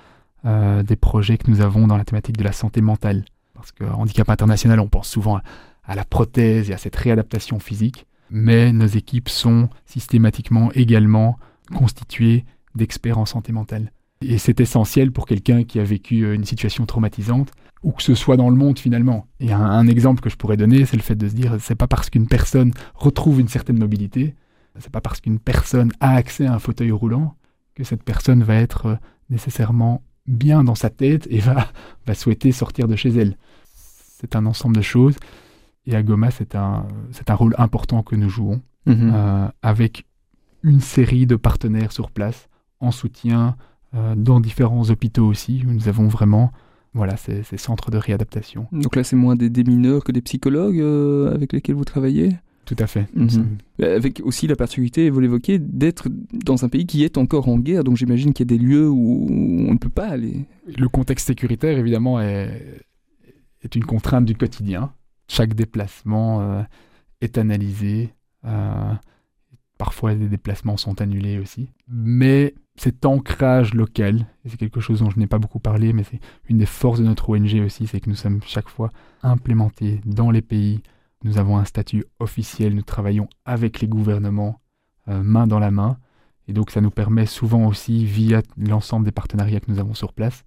[0.43, 3.23] euh, des projets que nous avons dans la thématique de la santé mentale.
[3.53, 5.43] Parce que handicap international, on pense souvent à,
[5.83, 11.37] à la prothèse et à cette réadaptation physique, mais nos équipes sont systématiquement également
[11.75, 12.43] constituées
[12.75, 13.91] d'experts en santé mentale.
[14.21, 17.51] Et c'est essentiel pour quelqu'un qui a vécu euh, une situation traumatisante,
[17.83, 19.25] ou que ce soit dans le monde finalement.
[19.39, 21.75] Et un, un exemple que je pourrais donner, c'est le fait de se dire, c'est
[21.75, 24.35] pas parce qu'une personne retrouve une certaine mobilité,
[24.79, 27.35] c'est pas parce qu'une personne a accès à un fauteuil roulant
[27.75, 28.95] que cette personne va être euh,
[29.29, 31.67] nécessairement bien dans sa tête et va,
[32.05, 33.37] va souhaiter sortir de chez elle.
[33.73, 35.15] C'est un ensemble de choses.
[35.87, 36.85] Et à Goma, c'est un,
[37.27, 39.11] un rôle important que nous jouons Mhm.
[39.13, 40.07] euh, avec
[40.63, 42.49] une série de partenaires sur place,
[42.79, 43.55] en soutien,
[43.93, 46.51] dans différents hôpitaux aussi, où nous avons vraiment
[46.93, 48.67] voilà, ces, ces centres de réadaptation.
[48.71, 52.31] Donc là, c'est moins des, des mineurs que des psychologues euh, avec lesquels vous travaillez?
[52.65, 53.07] Tout à fait.
[53.15, 53.57] Mhm.
[53.81, 57.57] Euh, Avec aussi la particularité, vous l'évoquez, d'être dans un pays qui est encore en
[57.57, 57.83] guerre.
[57.83, 60.45] Donc j'imagine qu'il y a des lieux où on ne peut pas aller.
[60.67, 62.83] Le contexte sécuritaire, évidemment, est,
[63.63, 64.91] est une contrainte du quotidien.
[65.27, 66.61] Chaque déplacement euh,
[67.21, 68.13] est analysé.
[68.45, 68.93] euh,
[69.77, 71.69] parfois, des déplacements sont annulés aussi.
[71.87, 76.19] Mais cet ancrage local, c'est quelque chose dont je n'ai pas beaucoup parlé, mais c'est
[76.49, 78.89] une des forces de notre ONG aussi, c'est que nous sommes chaque fois
[79.21, 80.81] implémentés dans les pays.
[81.23, 84.61] Nous avons un statut officiel, nous travaillons avec les gouvernements,
[85.09, 85.99] euh, main dans la main.
[86.47, 90.11] Et donc, ça nous permet souvent aussi, via l'ensemble des partenariats que nous avons sur
[90.11, 90.43] place,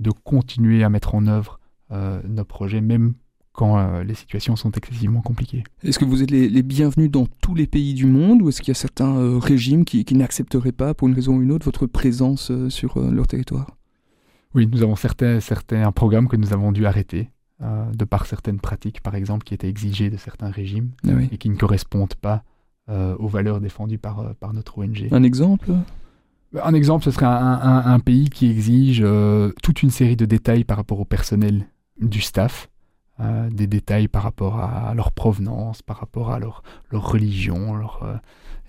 [0.00, 1.60] de continuer à mettre en œuvre
[1.92, 3.14] euh, nos projets, même
[3.56, 5.64] quand euh, les situations sont excessivement compliquées.
[5.82, 8.60] Est-ce que vous êtes les, les bienvenus dans tous les pays du monde ou est-ce
[8.60, 11.50] qu'il y a certains euh, régimes qui, qui n'accepteraient pas, pour une raison ou une
[11.52, 13.66] autre, votre présence euh, sur leur territoire?
[14.54, 17.30] Oui, nous avons certains, certains programmes que nous avons dû arrêter,
[17.60, 21.28] de par certaines pratiques, par exemple, qui étaient exigées de certains régimes Ah oui.
[21.32, 22.42] et qui ne correspondent pas
[22.88, 25.08] aux valeurs défendues par, par notre ONG.
[25.10, 25.72] Un exemple?
[26.62, 30.24] Un exemple, ce serait un, un- un pays qui exige euh, toute une série de
[30.24, 31.66] détails par rapport au personnel
[32.00, 32.70] du staff,
[33.18, 38.02] euh, des détails par rapport à leur provenance, par rapport à leur, leur religion, leur,
[38.02, 38.16] euh,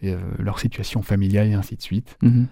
[0.05, 2.17] euh, leur situation familiale et ainsi de suite.
[2.21, 2.47] Mhm.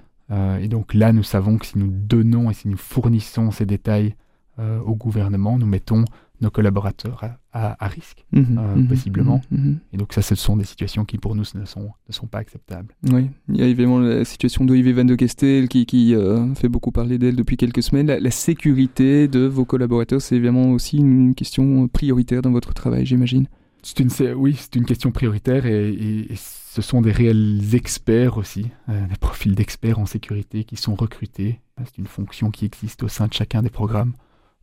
[0.59, 4.15] Et donc là, nous savons que si nous donnons et si nous fournissons ces détails
[4.57, 6.03] au gouvernement, nous mettons
[6.41, 8.25] nos collaborateurs à, à- à risque.
[8.31, 9.41] Mhm, Euh, mhm, possiblement.
[9.51, 9.79] mhm, mhm.
[9.93, 12.39] Et donc ça, ce sont des situations qui pour nous ne sont, ne sont pas
[12.39, 12.93] acceptables.
[13.11, 16.69] Oui, il y a évidemment la situation d'Olivier Van de Kestel qui, qui euh, fait
[16.69, 18.07] beaucoup parler d'elle depuis quelques semaines.
[18.07, 23.05] La, la sécurité de vos collaborateurs, c'est évidemment aussi une question prioritaire dans votre travail,
[23.05, 23.47] j'imagine.
[23.83, 28.37] C'est une, oui, c'est une question prioritaire et, et- et ce sont des réels experts
[28.37, 31.61] aussi, euh, des profils d'experts en sécurité qui sont recrutés.
[31.85, 34.13] C'est une fonction qui existe au sein de chacun des programmes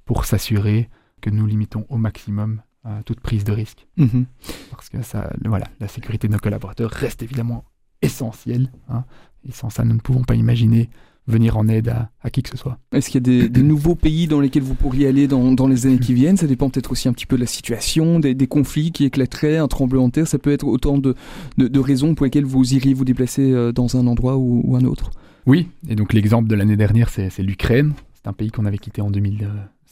[0.05, 0.89] pour s'assurer
[1.23, 3.87] que nous limitons au maximum euh, toute prise de risque.
[3.97, 4.27] Mhm.
[4.71, 7.65] Parce que ça, voilà, la sécurité de nos collaborateurs reste évidemment
[8.03, 8.71] essentielle.
[8.91, 9.05] hein.
[9.49, 10.91] et sans ça, nous ne pouvons pas imaginer
[11.29, 12.79] venir en aide à, à qui que ce soit.
[12.91, 15.69] Est-ce qu'il y a des, des nouveaux pays dans lesquels vous pourriez aller dans, dans
[15.69, 16.37] les années qui viennent?
[16.37, 19.57] Ça dépend peut-être aussi un petit peu de la situation, des, des conflits qui éclateraient,
[19.59, 20.27] un tremblement de terre.
[20.27, 21.15] Ça peut être autant de,
[21.59, 24.75] de, de raisons pour lesquelles vous iriez vous déplacer euh, dans un endroit ou, ou
[24.75, 25.13] un autre.
[25.47, 27.93] Oui, et donc l'exemple de l'année dernière, c'est l'Ukraine.
[28.15, 29.11] C'est un pays qu'on avait quitté en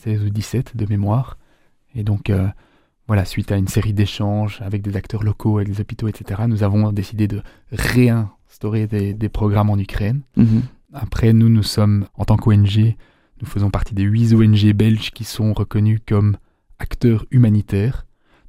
[0.05, 1.39] 2016 ou 2017 de mémoire.
[1.95, 2.49] Et donc, euh,
[3.07, 6.63] voilà, suite à une série d'échanges avec des acteurs locaux, avec des hôpitaux, etc., nous
[6.63, 7.43] avons décidé de
[7.73, 10.23] réinstaurer des, des programmes en Ukraine.
[10.93, 12.97] Après, nous, nous sommes, en tant qu'ONG,
[13.41, 16.37] nous faisons partie des huit ONG belges qui sont reconnus comme
[16.79, 18.07] acteurs humanitaires.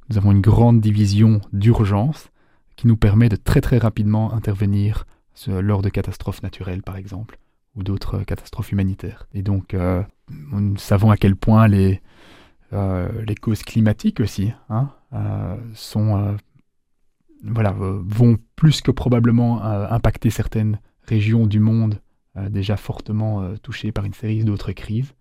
[0.08, 2.30] Nous avons une grande division d'urgence
[2.76, 5.06] qui nous permet de très très rapidement intervenir
[5.48, 7.38] lors de catastrophes naturelles, par exemple,
[7.74, 9.26] ou d'autres euh, catastrophes humanitaires.
[9.32, 10.02] Et donc, euh,
[10.52, 12.00] nous savons à quel point les,
[12.72, 16.32] euh, les causes climatiques aussi hein, euh, sont, euh,
[17.44, 22.00] voilà, vont plus que probablement impacter certaines régions du monde
[22.50, 25.12] déjà fortement touchées par une série d'autres crises.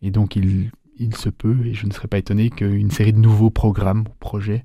[0.00, 3.18] Et donc, il, il se peut, et je ne serais pas étonné, qu'une série de
[3.18, 4.64] nouveaux programmes ou projets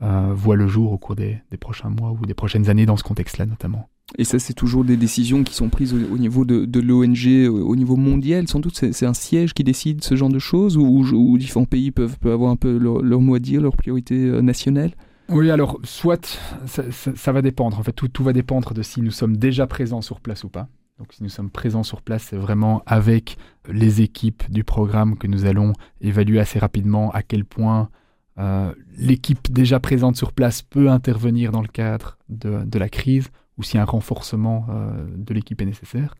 [0.00, 3.02] voient le jour au cours des, des prochains mois ou des prochaines années dans ce
[3.02, 3.88] contexte-là notamment.
[4.16, 7.68] Et ça, c'est toujours des décisions qui sont prises au, au niveau de, l'ONG, au,
[7.68, 8.48] au niveau mondial.
[8.48, 12.16] Sans doute, c'est un siège qui décide ce genre de choses, ou différents pays peuvent,
[12.24, 14.92] avoir un peu leur, mot à dire, leurs priorités euh, nationales.
[15.28, 17.78] Oui, alors, soit ça, va dépendre.
[17.78, 20.68] En fait, tout, va dépendre de si nous sommes déjà présents sur place ou pas.
[20.98, 23.36] Donc, si nous sommes présents sur place, c'est vraiment avec
[23.70, 27.90] les équipes du programme que nous allons évaluer assez rapidement à quel point
[28.38, 33.28] euh, l'équipe déjà présente sur place peut intervenir dans le cadre de la crise
[33.58, 36.14] ou si un renforcement euh, de l'équipe est nécessaire.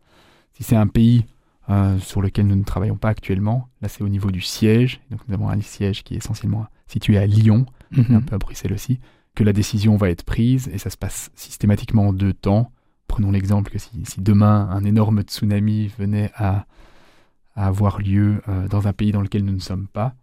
[0.53, 1.25] Si c'est un pays
[1.69, 5.01] euh, sur lequel nous ne travaillons pas actuellement, là c'est au niveau du siège.
[5.09, 7.65] Donc nous avons un siège qui est essentiellement situé à Lyon,
[7.95, 8.99] et un peu à Bruxelles aussi,
[9.35, 12.71] que la décision va être prise et ça se passe systématiquement en deux temps.
[13.07, 16.65] Prenons l'exemple que si, si demain un énorme tsunami venait à,
[17.55, 20.15] à avoir lieu euh, dans un pays dans lequel nous ne sommes pas,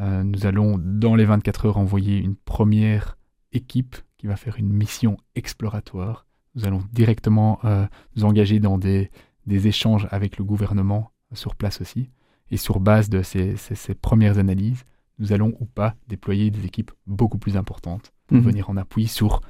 [0.00, 3.16] euh, nous allons dans les 24 heures envoyer une première
[3.52, 6.26] équipe qui va faire une mission exploratoire.
[6.56, 7.86] Nous allons directement euh,
[8.16, 9.10] nous engager dans des,
[9.46, 12.08] des échanges avec le gouvernement sur place aussi.
[12.50, 14.84] Et sur base de ces, ces- ces premières analyses,
[15.18, 18.42] nous allons ou pas déployer des équipes beaucoup plus importantes pour Mhm.
[18.44, 19.40] venir en appui sur,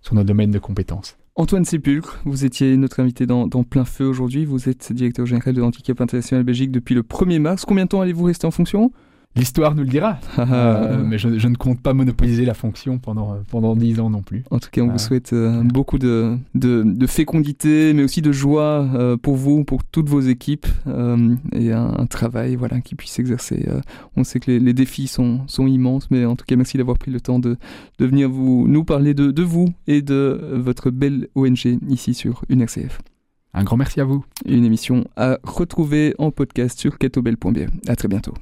[0.00, 1.16] sur nos domaines de compétences.
[1.34, 4.44] Antoine Sépulcre, vous étiez notre invité dans, dans Plein Feu aujourd'hui.
[4.44, 7.64] Vous êtes directeur général de l'Handicap International Belgique depuis le 1er mars.
[7.64, 8.90] Combien de temps allez-vous rester en fonction?
[9.38, 13.32] L'histoire nous le dira, Euh, mais je, je ne compte pas monopoliser la fonction pendant,
[13.32, 14.44] euh, pendant 10 ans non plus.
[14.50, 18.32] En tout cas, on vous souhaite euh, beaucoup de, de, de fécondité, mais aussi de
[18.32, 18.88] joie
[19.22, 20.66] pour vous, pour toutes vos équipes,
[21.52, 23.68] et un, un travail voilà, qui puisse s'exercer.
[24.16, 26.98] on sait que les, les défis sont, sont immenses, mais en tout cas, merci d'avoir
[26.98, 27.56] pris le temps de,
[27.98, 32.42] de venir vous, nous parler de, de vous et de votre belle ONG ici sur
[32.48, 33.00] UNRCF.
[33.54, 34.24] Un grand merci à vous.
[34.46, 37.66] Une émission à retrouver en podcast sur catobel.be.
[37.88, 38.34] À très bientôt.